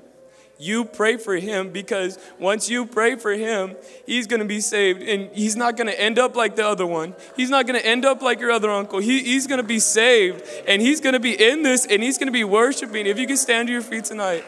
You 0.58 0.84
pray 0.84 1.16
for 1.16 1.36
him 1.36 1.70
because 1.70 2.18
once 2.38 2.68
you 2.68 2.84
pray 2.84 3.14
for 3.14 3.32
him, 3.32 3.76
he's 4.06 4.26
going 4.26 4.40
to 4.40 4.46
be 4.46 4.60
saved. 4.60 5.02
And 5.02 5.30
he's 5.32 5.54
not 5.54 5.76
going 5.76 5.86
to 5.86 6.00
end 6.00 6.18
up 6.18 6.34
like 6.34 6.56
the 6.56 6.66
other 6.66 6.86
one. 6.86 7.14
He's 7.36 7.50
not 7.50 7.66
going 7.66 7.78
to 7.78 7.86
end 7.86 8.04
up 8.04 8.22
like 8.22 8.40
your 8.40 8.50
other 8.50 8.70
uncle. 8.70 8.98
He, 8.98 9.22
he's 9.22 9.46
going 9.46 9.60
to 9.60 9.66
be 9.66 9.78
saved. 9.78 10.42
And 10.66 10.82
he's 10.82 11.00
going 11.00 11.12
to 11.12 11.20
be 11.20 11.32
in 11.32 11.62
this 11.62 11.86
and 11.86 12.02
he's 12.02 12.18
going 12.18 12.26
to 12.26 12.32
be 12.32 12.44
worshiping. 12.44 13.06
If 13.06 13.18
you 13.18 13.26
can 13.26 13.36
stand 13.36 13.68
to 13.68 13.72
your 13.72 13.82
feet 13.82 14.04
tonight 14.04 14.44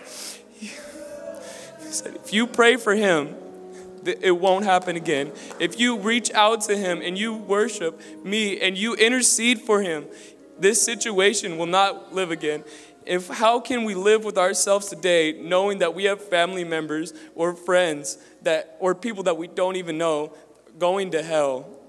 said, 1.94 2.16
if 2.16 2.32
you 2.32 2.46
pray 2.46 2.76
for 2.76 2.94
him, 2.94 3.34
it 4.04 4.38
won't 4.38 4.64
happen 4.64 4.96
again. 4.96 5.32
If 5.58 5.78
you 5.78 5.98
reach 5.98 6.32
out 6.32 6.62
to 6.62 6.76
him 6.76 7.02
and 7.02 7.18
you 7.18 7.34
worship 7.34 8.00
me 8.24 8.60
and 8.60 8.76
you 8.76 8.94
intercede 8.94 9.60
for 9.60 9.82
him, 9.82 10.06
this 10.58 10.82
situation 10.82 11.58
will 11.58 11.66
not 11.66 12.14
live 12.14 12.30
again. 12.30 12.64
If 13.06 13.28
how 13.28 13.60
can 13.60 13.84
we 13.84 13.94
live 13.94 14.24
with 14.24 14.38
ourselves 14.38 14.88
today 14.88 15.32
knowing 15.32 15.78
that 15.78 15.94
we 15.94 16.04
have 16.04 16.22
family 16.22 16.64
members 16.64 17.12
or 17.34 17.54
friends 17.54 18.18
that 18.42 18.76
or 18.78 18.94
people 18.94 19.22
that 19.24 19.36
we 19.36 19.48
don't 19.48 19.76
even 19.76 19.98
know 19.98 20.34
going 20.78 21.10
to 21.12 21.22
hell 21.22 21.79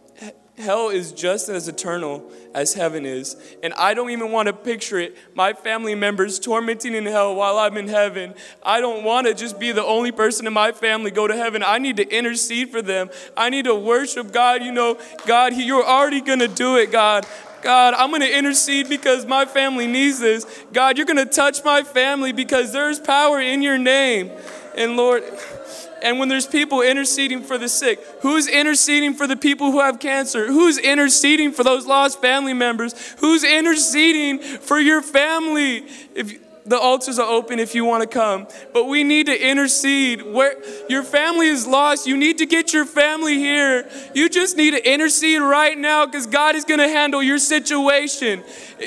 hell 0.57 0.89
is 0.89 1.11
just 1.11 1.49
as 1.49 1.67
eternal 1.67 2.23
as 2.53 2.73
heaven 2.73 3.05
is. 3.05 3.35
And 3.63 3.73
I 3.73 3.93
don't 3.93 4.09
even 4.09 4.31
want 4.31 4.47
to 4.47 4.53
picture 4.53 4.99
it. 4.99 5.17
My 5.33 5.53
family 5.53 5.95
members 5.95 6.39
tormenting 6.39 6.93
in 6.93 7.05
hell 7.05 7.35
while 7.35 7.57
I'm 7.57 7.77
in 7.77 7.87
heaven. 7.87 8.33
I 8.63 8.79
don't 8.79 9.03
want 9.03 9.27
to 9.27 9.33
just 9.33 9.59
be 9.59 9.71
the 9.71 9.83
only 9.83 10.11
person 10.11 10.47
in 10.47 10.53
my 10.53 10.71
family 10.71 11.11
go 11.11 11.27
to 11.27 11.35
heaven. 11.35 11.63
I 11.63 11.77
need 11.77 11.97
to 11.97 12.07
intercede 12.09 12.69
for 12.69 12.81
them. 12.81 13.09
I 13.35 13.49
need 13.49 13.65
to 13.65 13.75
worship 13.75 14.31
God. 14.31 14.63
You 14.63 14.71
know, 14.71 14.99
God, 15.25 15.53
you're 15.55 15.85
already 15.85 16.21
going 16.21 16.39
to 16.39 16.47
do 16.47 16.77
it, 16.77 16.91
God. 16.91 17.25
God, 17.61 17.93
I'm 17.93 18.09
going 18.09 18.21
to 18.21 18.37
intercede 18.37 18.89
because 18.89 19.25
my 19.25 19.45
family 19.45 19.85
needs 19.87 20.19
this. 20.19 20.45
God, 20.73 20.97
you're 20.97 21.05
going 21.05 21.17
to 21.17 21.31
touch 21.31 21.63
my 21.63 21.83
family 21.83 22.31
because 22.31 22.73
there's 22.73 22.99
power 22.99 23.39
in 23.39 23.61
your 23.61 23.77
name. 23.77 24.31
And 24.75 24.97
Lord, 24.97 25.23
and 26.01 26.19
when 26.19 26.29
there's 26.29 26.47
people 26.47 26.81
interceding 26.81 27.43
for 27.43 27.57
the 27.57 27.69
sick, 27.69 27.99
who's 28.21 28.47
interceding 28.47 29.13
for 29.13 29.27
the 29.27 29.35
people 29.35 29.71
who 29.71 29.79
have 29.79 29.99
cancer? 29.99 30.47
Who's 30.47 30.77
interceding 30.77 31.51
for 31.51 31.63
those 31.63 31.85
lost 31.85 32.21
family 32.21 32.53
members? 32.53 32.93
Who's 33.19 33.43
interceding 33.43 34.39
for 34.39 34.79
your 34.79 35.01
family? 35.01 35.85
If 36.15 36.39
the 36.65 36.77
altars 36.77 37.17
are 37.17 37.27
open 37.27 37.59
if 37.59 37.73
you 37.73 37.85
want 37.85 38.03
to 38.03 38.07
come, 38.07 38.47
but 38.73 38.85
we 38.85 39.03
need 39.03 39.25
to 39.25 39.49
intercede. 39.49 40.21
Where 40.21 40.55
your 40.89 41.03
family 41.03 41.47
is 41.47 41.65
lost, 41.65 42.05
you 42.05 42.15
need 42.15 42.37
to 42.37 42.45
get 42.45 42.73
your 42.73 42.85
family 42.85 43.35
here. 43.35 43.89
You 44.13 44.29
just 44.29 44.57
need 44.57 44.71
to 44.71 44.91
intercede 44.93 45.41
right 45.41 45.77
now 45.77 46.05
because 46.05 46.27
God 46.27 46.55
is 46.55 46.65
going 46.65 46.79
to 46.79 46.87
handle 46.87 47.23
your 47.23 47.39
situation. 47.39 48.43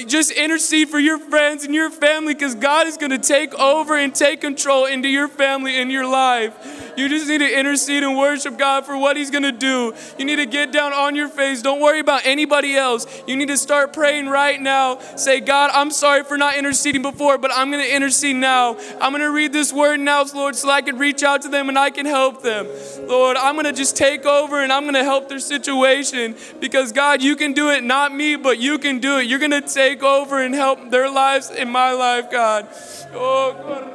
Just 0.06 0.30
intercede 0.30 0.88
for 0.88 0.98
your 0.98 1.18
friends 1.18 1.64
and 1.64 1.74
your 1.74 1.90
family 1.90 2.34
because 2.34 2.54
God 2.54 2.86
is 2.86 2.96
going 2.96 3.10
to 3.10 3.18
take 3.18 3.54
over 3.54 3.96
and 3.96 4.14
take 4.14 4.40
control 4.40 4.86
into 4.86 5.08
your 5.08 5.28
family 5.28 5.80
and 5.80 5.90
your 5.90 6.06
life. 6.06 6.92
You 6.96 7.08
just 7.08 7.26
need 7.26 7.38
to 7.38 7.58
intercede 7.58 8.04
and 8.04 8.16
worship 8.16 8.56
God 8.56 8.86
for 8.86 8.96
what 8.96 9.16
He's 9.16 9.30
going 9.30 9.42
to 9.42 9.52
do. 9.52 9.94
You 10.18 10.24
need 10.24 10.36
to 10.36 10.46
get 10.46 10.72
down 10.72 10.92
on 10.92 11.16
your 11.16 11.28
face. 11.28 11.62
Don't 11.62 11.80
worry 11.80 12.00
about 12.00 12.22
anybody 12.24 12.76
else. 12.76 13.06
You 13.26 13.36
need 13.36 13.48
to 13.48 13.58
start 13.58 13.92
praying 13.92 14.28
right 14.28 14.60
now. 14.60 14.98
Say, 15.16 15.40
God, 15.40 15.70
I'm 15.72 15.90
sorry 15.90 16.22
for 16.22 16.36
not 16.36 16.56
interceding 16.56 17.02
before, 17.02 17.38
but 17.38 17.50
I'm 17.52 17.63
going 17.70 17.84
to 17.84 17.94
intercede 17.94 18.36
now. 18.36 18.76
I'm 19.00 19.12
going 19.12 19.22
to 19.22 19.30
read 19.30 19.52
this 19.52 19.72
word 19.72 20.00
now, 20.00 20.24
Lord, 20.34 20.56
so 20.56 20.70
I 20.70 20.82
can 20.82 20.98
reach 20.98 21.22
out 21.22 21.42
to 21.42 21.48
them 21.48 21.68
and 21.68 21.78
I 21.78 21.90
can 21.90 22.06
help 22.06 22.42
them. 22.42 22.66
Lord, 23.06 23.36
I'm 23.36 23.54
going 23.54 23.66
to 23.66 23.72
just 23.72 23.96
take 23.96 24.24
over 24.24 24.60
and 24.60 24.72
I'm 24.72 24.82
going 24.82 24.94
to 24.94 25.04
help 25.04 25.28
their 25.28 25.38
situation 25.38 26.36
because, 26.60 26.92
God, 26.92 27.22
you 27.22 27.36
can 27.36 27.52
do 27.52 27.70
it, 27.70 27.84
not 27.84 28.14
me, 28.14 28.36
but 28.36 28.58
you 28.58 28.78
can 28.78 28.98
do 28.98 29.18
it. 29.18 29.26
You're 29.26 29.38
going 29.38 29.50
to 29.50 29.60
take 29.60 30.02
over 30.02 30.40
and 30.40 30.54
help 30.54 30.90
their 30.90 31.10
lives 31.10 31.50
in 31.50 31.70
my 31.70 31.92
life, 31.92 32.30
God. 32.30 32.68
Oh, 33.12 33.92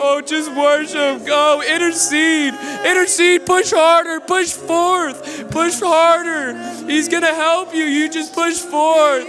Oh, 0.00 0.22
just 0.24 0.54
worship. 0.54 1.26
Go. 1.26 1.62
Intercede. 1.62 2.54
Intercede. 2.84 3.44
Push 3.44 3.72
harder. 3.72 4.20
Push 4.20 4.52
forth. 4.52 5.50
Push 5.50 5.80
harder. 5.80 6.54
He's 6.86 7.08
going 7.08 7.22
to 7.22 7.34
help 7.34 7.74
you. 7.74 7.84
You 7.84 8.08
just 8.08 8.32
push 8.34 8.58
forth. 8.58 9.26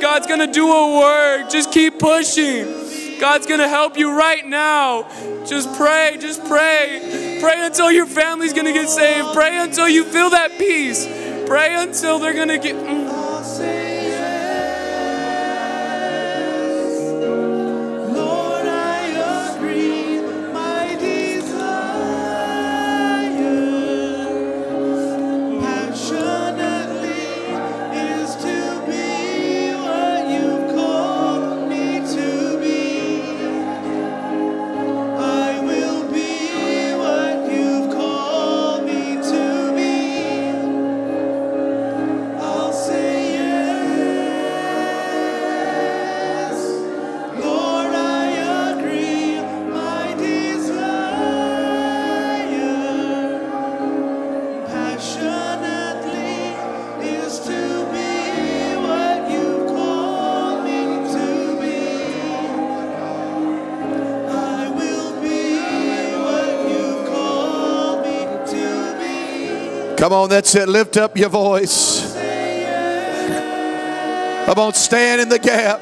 God's 0.00 0.26
going 0.26 0.40
to 0.40 0.52
do 0.52 0.70
a 0.70 0.98
work. 0.98 1.50
Just 1.50 1.72
keep 1.72 1.98
pushing. 1.98 3.18
God's 3.20 3.46
going 3.46 3.60
to 3.60 3.68
help 3.68 3.96
you 3.96 4.16
right 4.16 4.46
now. 4.46 5.08
Just 5.46 5.72
pray. 5.76 6.16
Just 6.20 6.44
pray. 6.46 7.38
Pray 7.40 7.64
until 7.64 7.92
your 7.92 8.06
family's 8.06 8.52
going 8.52 8.66
to 8.66 8.72
get 8.72 8.88
saved. 8.88 9.28
Pray 9.34 9.58
until 9.58 9.88
you 9.88 10.04
feel 10.04 10.30
that 10.30 10.58
peace. 10.58 11.06
Pray 11.46 11.74
until 11.76 12.18
they're 12.18 12.34
going 12.34 12.48
to 12.48 12.58
get. 12.58 12.97
Come 69.98 70.12
on, 70.12 70.28
that's 70.28 70.54
it. 70.54 70.68
Lift 70.68 70.96
up 70.96 71.16
your 71.18 71.28
voice. 71.28 72.14
Come 74.46 74.58
on, 74.60 74.72
stand 74.72 75.20
in 75.20 75.28
the 75.28 75.40
gap. 75.40 75.80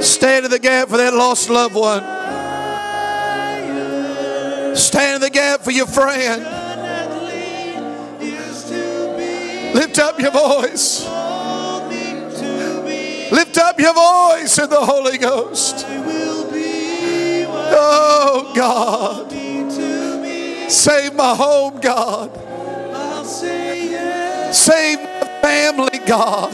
Stand 0.00 0.44
in 0.44 0.50
the 0.52 0.60
gap 0.60 0.88
for 0.88 0.96
that 0.96 1.12
lost 1.12 1.50
loved 1.50 1.74
one. 1.74 2.02
Stand 4.76 5.16
in 5.16 5.20
the 5.22 5.30
gap 5.30 5.62
for 5.62 5.72
your 5.72 5.88
friend. 5.88 6.44
Lift 9.74 9.98
up 9.98 10.20
your 10.20 10.30
voice. 10.30 11.04
Lift 13.32 13.58
up 13.58 13.80
your 13.80 13.94
voice 13.94 14.58
in 14.58 14.70
the 14.70 14.80
Holy 14.80 15.18
Ghost. 15.18 15.84
Oh, 17.74 18.52
God. 18.54 19.32
Save 20.72 21.14
my 21.14 21.34
home, 21.34 21.80
God. 21.80 22.34
Save 24.54 25.00
my 25.00 25.40
family, 25.42 25.98
God. 26.06 26.52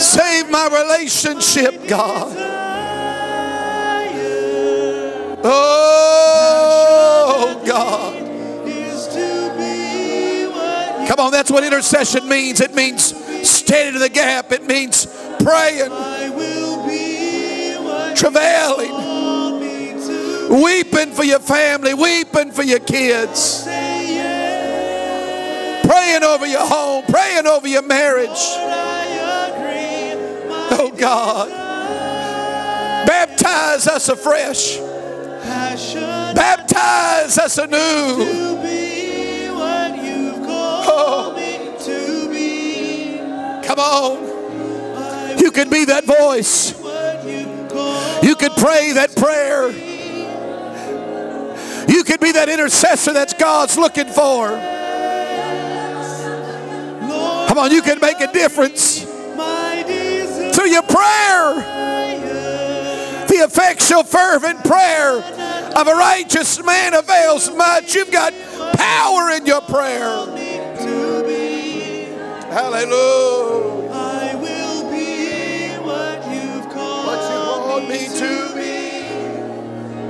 Save 0.00 0.50
my 0.50 0.66
relationship, 0.66 1.86
God. 1.86 2.36
Oh, 5.44 6.42
God. 7.64 8.16
Come 11.06 11.20
on, 11.20 11.30
that's 11.30 11.52
what 11.52 11.62
intercession 11.62 12.28
means. 12.28 12.60
It 12.60 12.74
means 12.74 13.14
standing 13.48 13.94
in 13.94 14.00
the 14.00 14.08
gap, 14.08 14.50
it 14.50 14.64
means 14.66 15.06
praying, 15.38 15.92
travailing 18.16 19.07
weeping 20.48 21.12
for 21.12 21.24
your 21.24 21.40
family, 21.40 21.94
weeping 21.94 22.50
for 22.52 22.62
your 22.62 22.80
kids, 22.80 23.64
praying 25.86 26.22
over 26.22 26.46
your 26.46 26.66
home, 26.66 27.04
praying 27.08 27.46
over 27.46 27.68
your 27.68 27.82
marriage. 27.82 28.28
Oh 30.70 30.92
God, 30.96 31.48
baptize 33.06 33.86
us 33.86 34.08
afresh, 34.08 34.78
baptize 36.34 37.38
us 37.38 37.58
anew. 37.58 37.76
Oh. 40.90 41.34
Come 43.64 43.78
on. 43.80 45.38
You 45.38 45.50
can 45.50 45.68
be 45.68 45.84
that 45.84 46.04
voice. 46.04 46.72
You 48.22 48.34
can 48.34 48.50
pray 48.52 48.92
that 48.92 49.14
prayer. 49.14 49.97
Can 52.08 52.20
be 52.20 52.32
that 52.32 52.48
intercessor 52.48 53.12
that's 53.12 53.34
God's 53.34 53.76
looking 53.76 54.06
for. 54.06 54.48
Come 57.48 57.58
on, 57.58 57.70
you 57.70 57.82
can 57.82 58.00
make 58.00 58.18
a 58.22 58.32
difference 58.32 59.02
through 59.02 60.70
your 60.70 60.84
prayer. 60.84 61.56
The 63.28 63.44
effectual, 63.44 64.04
fervent 64.04 64.64
prayer 64.64 65.16
of 65.76 65.86
a 65.86 65.92
righteous 65.92 66.64
man 66.64 66.94
avails 66.94 67.50
much. 67.54 67.94
You've 67.94 68.10
got 68.10 68.32
power 68.72 69.32
in 69.32 69.44
your 69.44 69.60
prayer. 69.60 70.08
Hallelujah. 72.48 73.90
I 73.92 74.34
will 74.34 74.90
be 74.90 75.76
what 75.84 76.26
you've 76.32 76.70
called 76.70 77.06
What 77.06 77.20
you 77.30 77.38
want 77.68 77.86
me 77.86 78.08
to 78.08 78.54
be. 78.54 79.02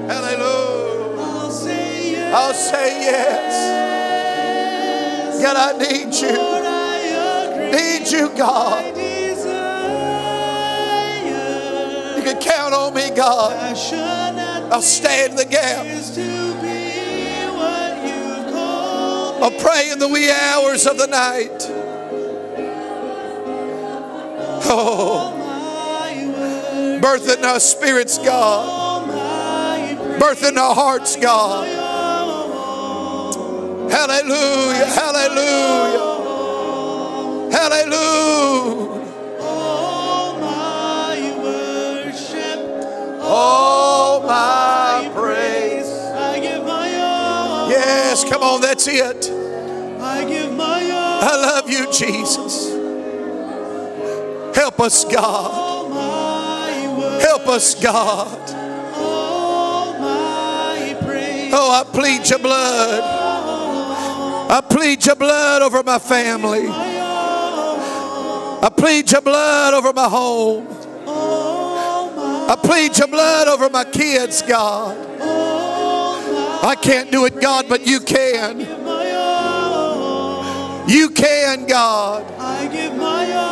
Hallelujah. 0.06 0.67
I'll 2.34 2.54
say 2.54 3.00
yes. 3.00 3.88
God, 5.42 5.56
I 5.56 5.72
need 5.78 6.14
you. 6.14 6.32
Need 7.72 8.08
you, 8.10 8.28
God. 8.36 8.84
You 12.16 12.22
can 12.22 12.40
count 12.40 12.74
on 12.74 12.92
me, 12.94 13.10
God. 13.14 13.52
I'll 14.72 14.82
stand 14.82 15.38
the 15.38 15.44
gap. 15.44 15.86
I'll 19.40 19.58
pray 19.60 19.90
in 19.90 19.98
the 19.98 20.08
wee 20.08 20.30
hours 20.30 20.86
of 20.86 20.98
the 20.98 21.06
night. 21.06 21.70
Oh, 24.70 25.34
birth 27.00 27.28
in 27.38 27.44
our 27.44 27.60
spirits, 27.60 28.18
God. 28.18 29.08
Birth 30.18 30.44
in 30.44 30.58
our 30.58 30.74
hearts, 30.74 31.16
God. 31.16 31.87
Hallelujah. 33.90 34.86
Hallelujah. 34.86 36.16
Hallelujah. 37.50 39.40
All 39.40 40.38
my 40.38 41.16
worship. 41.42 42.58
All 43.22 44.20
my 44.22 45.10
praise. 45.14 45.88
I 45.88 46.38
give 46.40 46.64
my 46.64 46.94
all. 47.00 47.70
Yes, 47.70 48.24
come 48.24 48.42
on, 48.42 48.60
that's 48.60 48.86
it. 48.86 49.30
I 50.00 50.24
give 50.24 50.52
my 50.52 50.90
all. 50.90 51.22
I 51.22 51.36
love 51.36 51.70
you, 51.70 51.90
Jesus. 51.92 52.68
Help 54.56 54.80
us, 54.80 55.04
God. 55.04 55.50
All 55.52 55.88
my 55.88 56.96
worship. 56.98 57.22
Help 57.26 57.48
us, 57.48 57.74
God. 57.82 58.38
Oh, 61.50 61.70
I 61.72 61.82
plead 61.92 62.28
your 62.28 62.38
blood. 62.38 63.17
I 64.50 64.62
plead 64.62 65.04
your 65.04 65.14
blood 65.14 65.62
over 65.62 65.82
my 65.82 65.98
family. 65.98 66.66
I 68.60 68.70
plead 68.74 69.12
your 69.12 69.20
blood 69.20 69.74
over 69.74 69.92
my 69.92 70.08
home. 70.08 70.66
I 72.50 72.56
plead 72.62 72.96
your 72.96 73.08
blood 73.08 73.48
over 73.48 73.68
my 73.68 73.84
kids, 73.84 74.40
God. 74.42 74.96
I 76.64 76.74
can't 76.74 77.12
do 77.12 77.26
it, 77.26 77.40
God, 77.40 77.66
but 77.68 77.86
you 77.86 78.00
can. 78.00 78.60
You 80.88 81.10
can, 81.10 81.66
God. 81.66 82.24
I 82.38 82.66
give 82.68 82.96
my 82.96 83.32
all. 83.32 83.47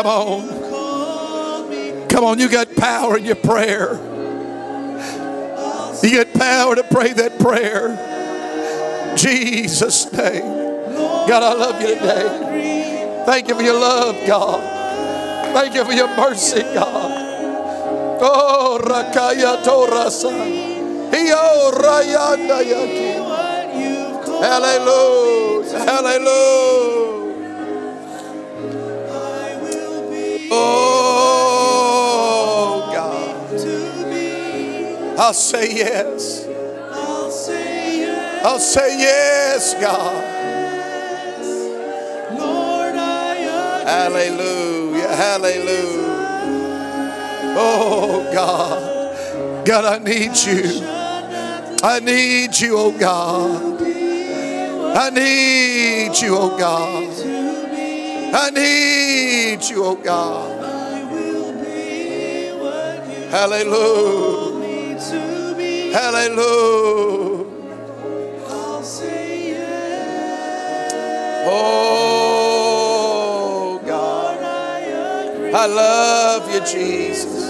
Come 0.00 0.08
on. 0.08 0.48
Come 2.08 2.24
on, 2.24 2.38
you 2.38 2.48
got 2.48 2.74
power 2.74 3.18
in 3.18 3.26
your 3.26 3.36
prayer. 3.36 4.00
You 6.02 6.24
got 6.24 6.32
power 6.32 6.74
to 6.74 6.82
pray 6.84 7.12
that 7.12 7.38
prayer. 7.38 9.14
Jesus' 9.14 10.10
name. 10.10 10.40
God, 11.28 11.42
I 11.42 11.52
love 11.52 11.82
you 11.82 11.88
today. 11.88 13.24
Thank 13.26 13.48
you 13.48 13.54
for 13.54 13.60
your 13.60 13.78
love, 13.78 14.16
God. 14.26 14.62
Thank 15.52 15.74
you 15.74 15.84
for 15.84 15.92
your 15.92 16.08
mercy, 16.16 16.62
God. 16.62 17.12
Oh, 18.22 18.80
Rakaya 18.82 19.62
Torasa. 19.62 20.30
Rayanda 21.12 22.62
Yaki. 22.64 23.20
Hallelujah. 24.40 25.78
Hallelujah. 25.78 27.09
I'll 35.22 35.34
say 35.34 35.74
yes. 35.76 36.46
I'll 36.46 37.30
say 37.30 37.98
yes, 38.00 38.44
I'll 38.46 38.58
say 38.58 38.98
yes, 38.98 39.74
God. 39.74 40.24
Lord. 42.38 42.94
I. 42.96 43.84
Hallelujah. 43.84 45.08
Hallelujah. 45.08 46.16
Oh, 47.54 48.30
God. 48.32 49.66
God, 49.66 49.84
I 49.84 49.98
need 50.02 50.34
you. 50.38 50.80
I 51.82 52.00
need 52.00 52.58
you, 52.58 52.78
oh 52.78 52.92
God. 52.92 53.82
I 54.96 55.10
need 55.10 56.18
you, 56.18 56.34
oh 56.34 56.56
God. 56.56 57.08
I 58.32 58.50
need 58.50 59.62
you, 59.68 59.84
oh 59.84 59.96
God. 59.96 60.56
Hallelujah. 63.30 64.49
To 65.08 65.54
be. 65.56 65.92
Hallelujah. 65.92 67.46
I'll 68.48 68.82
say 68.82 69.50
yes, 69.50 70.92
Oh, 72.22 73.80
God. 73.86 74.42
I 74.42 74.80
agree. 74.80 75.52
I 75.52 75.66
love 75.66 76.52
you, 76.54 76.60
Jesus. 76.60 77.44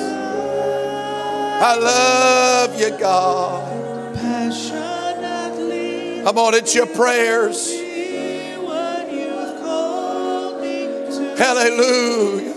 I 1.62 1.74
love 1.76 2.80
you, 2.80 2.90
God. 2.98 4.14
Passionately 4.16 6.22
Come 6.24 6.38
on, 6.38 6.54
it's 6.54 6.74
your 6.74 6.86
prayers. 6.86 7.70
be 7.70 8.54
what 8.56 9.12
you've 9.12 9.60
called 9.60 10.60
me 10.62 10.86
to. 10.86 11.34
Hallelujah. 11.36 12.54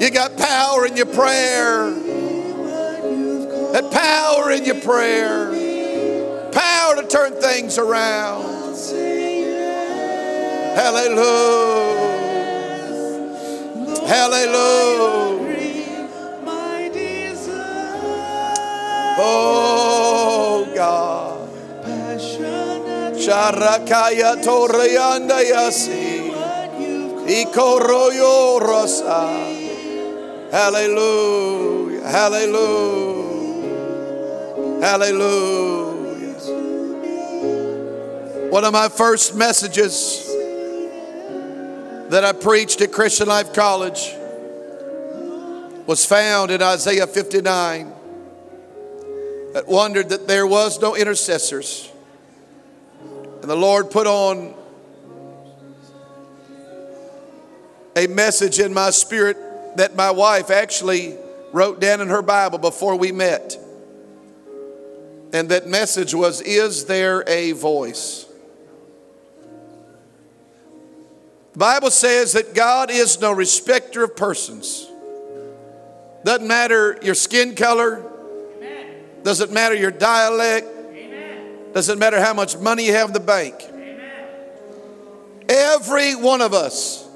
You 0.00 0.10
got 0.10 0.34
power 0.36 0.86
in 0.86 0.96
your 0.96 1.06
prayer. 1.06 1.92
That 3.72 3.90
power 3.90 4.50
in 4.50 4.64
your 4.64 4.80
prayer. 4.80 5.52
Power 6.52 7.02
to 7.02 7.06
turn 7.06 7.32
things 7.34 7.76
around. 7.78 8.44
Hallelujah. 10.74 11.68
Hallelujah. 14.06 15.48
Oh 19.20 20.72
God. 20.74 21.50
Sharakaya 23.18 24.42
Torayanda 24.42 25.42
Yasi. 25.44 26.32
Ikoroyo 27.28 28.60
Rosa. 28.60 29.28
Hallelujah. 30.50 32.08
Hallelujah. 32.08 33.27
Hallelujah. 34.80 36.34
One 38.50 38.64
of 38.64 38.72
my 38.72 38.88
first 38.88 39.34
messages 39.34 40.24
that 42.10 42.24
I 42.24 42.32
preached 42.32 42.80
at 42.80 42.92
Christian 42.92 43.26
Life 43.26 43.52
College 43.52 44.14
was 45.84 46.06
found 46.06 46.52
in 46.52 46.62
Isaiah 46.62 47.08
59 47.08 47.92
that 49.54 49.66
wondered 49.66 50.10
that 50.10 50.28
there 50.28 50.46
was 50.46 50.80
no 50.80 50.94
intercessors. 50.94 51.90
And 53.42 53.50
the 53.50 53.56
Lord 53.56 53.90
put 53.90 54.06
on 54.06 54.54
a 57.96 58.06
message 58.06 58.60
in 58.60 58.72
my 58.72 58.90
spirit 58.90 59.36
that 59.76 59.96
my 59.96 60.12
wife 60.12 60.50
actually 60.50 61.16
wrote 61.52 61.80
down 61.80 62.00
in 62.00 62.06
her 62.08 62.22
Bible 62.22 62.58
before 62.58 62.94
we 62.94 63.10
met. 63.10 63.56
And 65.32 65.48
that 65.50 65.66
message 65.66 66.14
was 66.14 66.40
Is 66.40 66.86
there 66.86 67.24
a 67.26 67.52
voice? 67.52 68.26
The 71.52 71.58
Bible 71.58 71.90
says 71.90 72.34
that 72.34 72.54
God 72.54 72.90
is 72.90 73.20
no 73.20 73.32
respecter 73.32 74.04
of 74.04 74.14
persons. 74.16 74.88
Doesn't 76.24 76.46
matter 76.46 76.98
your 77.02 77.14
skin 77.14 77.54
color, 77.54 78.04
doesn't 79.22 79.52
matter 79.52 79.74
your 79.74 79.90
dialect, 79.90 80.68
doesn't 81.74 81.98
matter 81.98 82.20
how 82.20 82.34
much 82.34 82.56
money 82.58 82.86
you 82.86 82.92
have 82.92 83.08
in 83.08 83.12
the 83.12 83.20
bank. 83.20 83.54
Every 85.48 86.14
one 86.14 86.42
of 86.42 86.52
us 86.54 87.08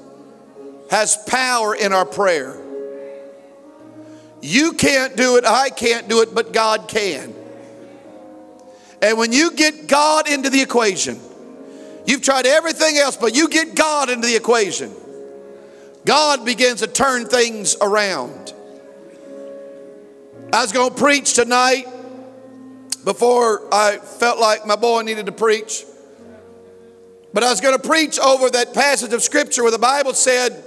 has 0.89 1.15
power 1.27 1.75
in 1.75 1.93
our 1.93 2.05
prayer. 2.05 2.59
You 4.41 4.73
can't 4.73 5.15
do 5.15 5.37
it, 5.37 5.45
I 5.45 5.69
can't 5.69 6.09
do 6.09 6.21
it, 6.21 6.35
but 6.35 6.51
God 6.51 6.87
can. 6.87 7.33
And 9.03 9.17
when 9.17 9.33
you 9.33 9.51
get 9.51 9.87
God 9.87 10.29
into 10.29 10.49
the 10.49 10.61
equation, 10.61 11.19
you've 12.05 12.21
tried 12.21 12.45
everything 12.45 12.97
else, 12.97 13.17
but 13.17 13.35
you 13.35 13.49
get 13.49 13.75
God 13.75 14.09
into 14.09 14.25
the 14.25 14.35
equation, 14.37 14.93
God 16.05 16.45
begins 16.45 16.79
to 16.79 16.87
turn 16.87 17.25
things 17.25 17.75
around. 17.81 18.53
I 20.53 20.61
was 20.61 20.71
going 20.71 20.89
to 20.91 20.95
preach 20.95 21.33
tonight 21.33 21.85
before 23.03 23.61
I 23.73 23.97
felt 23.97 24.39
like 24.39 24.65
my 24.65 24.77
boy 24.77 25.01
needed 25.01 25.25
to 25.25 25.33
preach. 25.33 25.83
But 27.33 27.43
I 27.43 27.49
was 27.49 27.59
going 27.59 27.77
to 27.77 27.85
preach 27.85 28.17
over 28.19 28.49
that 28.51 28.73
passage 28.73 29.11
of 29.11 29.21
scripture 29.21 29.63
where 29.63 29.71
the 29.71 29.79
Bible 29.79 30.13
said, 30.13 30.63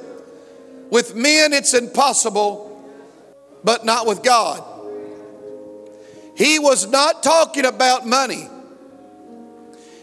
with 0.90 1.14
men 1.14 1.54
it's 1.54 1.72
impossible, 1.72 2.84
but 3.64 3.86
not 3.86 4.06
with 4.06 4.22
God. 4.22 4.75
He 6.36 6.58
was 6.58 6.86
not 6.86 7.22
talking 7.22 7.64
about 7.64 8.06
money. 8.06 8.48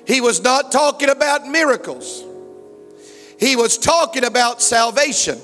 He 0.05 0.19
was 0.19 0.41
not 0.41 0.71
talking 0.71 1.09
about 1.09 1.47
miracles. 1.47 2.23
He 3.39 3.55
was 3.55 3.77
talking 3.77 4.25
about 4.25 4.61
salvation. 4.61 5.39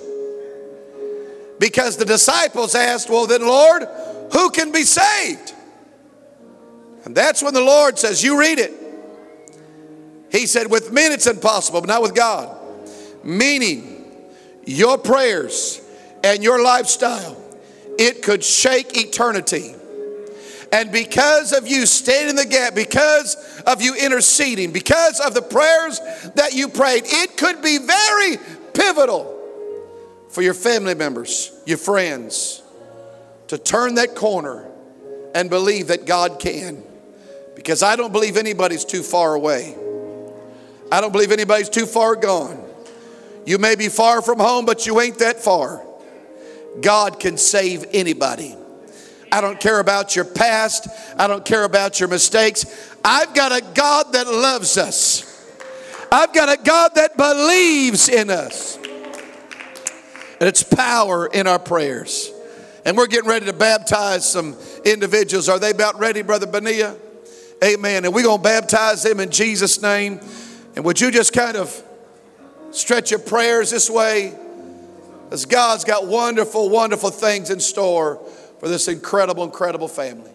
Because 1.60 1.98
the 1.98 2.06
disciples 2.06 2.74
asked, 2.74 3.10
Well, 3.10 3.28
then, 3.28 3.42
Lord, 3.42 3.84
who 4.34 4.50
can 4.50 4.72
be 4.72 4.84
saved? 4.84 5.54
And 7.06 7.16
that's 7.16 7.44
when 7.44 7.54
the 7.54 7.62
Lord 7.62 8.00
says, 8.00 8.24
You 8.24 8.40
read 8.40 8.58
it. 8.60 8.74
He 10.32 10.48
said, 10.48 10.72
With 10.72 10.92
men 10.92 11.12
it's 11.12 11.28
impossible, 11.28 11.82
but 11.82 11.88
not 11.88 12.02
with 12.02 12.16
God. 12.16 12.58
Meaning, 13.24 14.06
your 14.66 14.98
prayers 14.98 15.82
and 16.24 16.44
your 16.44 16.64
lifestyle, 16.64 17.38
it 17.98 18.24
could 18.24 18.44
shake 18.44 18.98
eternity. 18.98 19.76
And 20.72 20.92
because 20.92 21.52
of 21.52 21.68
you 21.68 21.86
standing 21.86 22.30
in 22.30 22.36
the 22.36 22.46
gap, 22.46 22.76
because 22.76 23.62
of 23.66 23.82
you 23.82 23.96
interceding, 23.96 24.72
because 24.72 25.20
of 25.20 25.34
the 25.34 25.42
prayers 25.42 26.00
that 26.36 26.54
you 26.54 26.68
prayed, 26.68 27.04
it 27.06 27.38
could 27.38 27.62
be 27.62 27.80
very 27.80 28.38
pivotal 28.74 29.36
for 30.30 30.44
your 30.44 30.54
family 30.54 30.94
members, 30.94 31.52
your 31.66 31.78
friends, 31.78 32.62
to 33.48 33.58
turn 33.58 33.96
that 33.96 34.14
corner 34.16 34.70
and 35.34 35.50
believe 35.50 35.88
that 35.88 36.06
God 36.06 36.40
can. 36.40 36.84
Because 37.56 37.82
I 37.82 37.96
don't 37.96 38.14
believe 38.14 38.38
anybody's 38.38 38.86
too 38.86 39.02
far 39.02 39.34
away. 39.34 39.76
I 40.92 41.02
don't 41.02 41.12
believe 41.12 41.32
anybody's 41.32 41.70
too 41.70 41.86
far 41.86 42.16
gone. 42.16 42.64
You 43.46 43.58
may 43.58 43.76
be 43.76 43.90
far 43.90 44.22
from 44.22 44.40
home, 44.40 44.66
but 44.66 44.86
you 44.86 45.02
ain't 45.02 45.20
that 45.20 45.40
far. 45.40 45.84
God 46.82 47.20
can 47.20 47.38
save 47.38 47.86
anybody. 47.92 48.56
I 49.32 49.42
don't 49.42 49.60
care 49.60 49.80
about 49.80 50.16
your 50.16 50.26
past. 50.26 50.88
I 51.18 51.28
don't 51.28 51.46
care 51.46 51.64
about 51.64 52.00
your 52.00 52.10
mistakes. 52.10 52.66
I've 53.04 53.34
got 53.34 53.52
a 53.52 53.64
God 53.74 54.14
that 54.14 54.28
loves 54.28 54.78
us. 54.78 55.26
I've 56.12 56.34
got 56.34 56.50
a 56.50 56.62
God 56.62 56.92
that 56.96 57.16
believes 57.16 58.10
in 58.10 58.30
us. 58.30 58.78
And 60.40 60.48
it's 60.48 60.64
power 60.64 61.28
in 61.28 61.48
our 61.48 61.60
prayers. 61.60 62.32
And 62.86 62.98
we're 62.98 63.08
getting 63.08 63.30
ready 63.30 63.46
to 63.46 63.54
baptize 63.54 64.30
some 64.30 64.56
individuals. 64.86 65.50
Are 65.50 65.60
they 65.60 65.72
about 65.72 66.00
ready, 66.00 66.22
Brother 66.22 66.48
Benia? 66.48 66.98
Amen. 67.64 68.06
And 68.06 68.14
we're 68.14 68.24
going 68.24 68.38
to 68.38 68.44
baptize 68.44 69.04
them 69.04 69.20
in 69.20 69.32
Jesus' 69.32 69.82
name. 69.82 70.22
And 70.76 70.86
would 70.86 71.00
you 71.00 71.12
just 71.12 71.34
kind 71.34 71.58
of 71.58 71.84
stretch 72.72 73.12
your 73.12 73.20
prayers 73.20 73.70
this 73.70 73.90
way? 73.90 74.34
As 75.30 75.46
God's 75.46 75.84
got 75.84 76.08
wonderful, 76.08 76.70
wonderful 76.70 77.12
things 77.12 77.50
in 77.50 77.60
store 77.60 78.20
for 78.60 78.68
this 78.68 78.88
incredible, 78.88 79.44
incredible 79.44 79.88
family. 79.88 80.32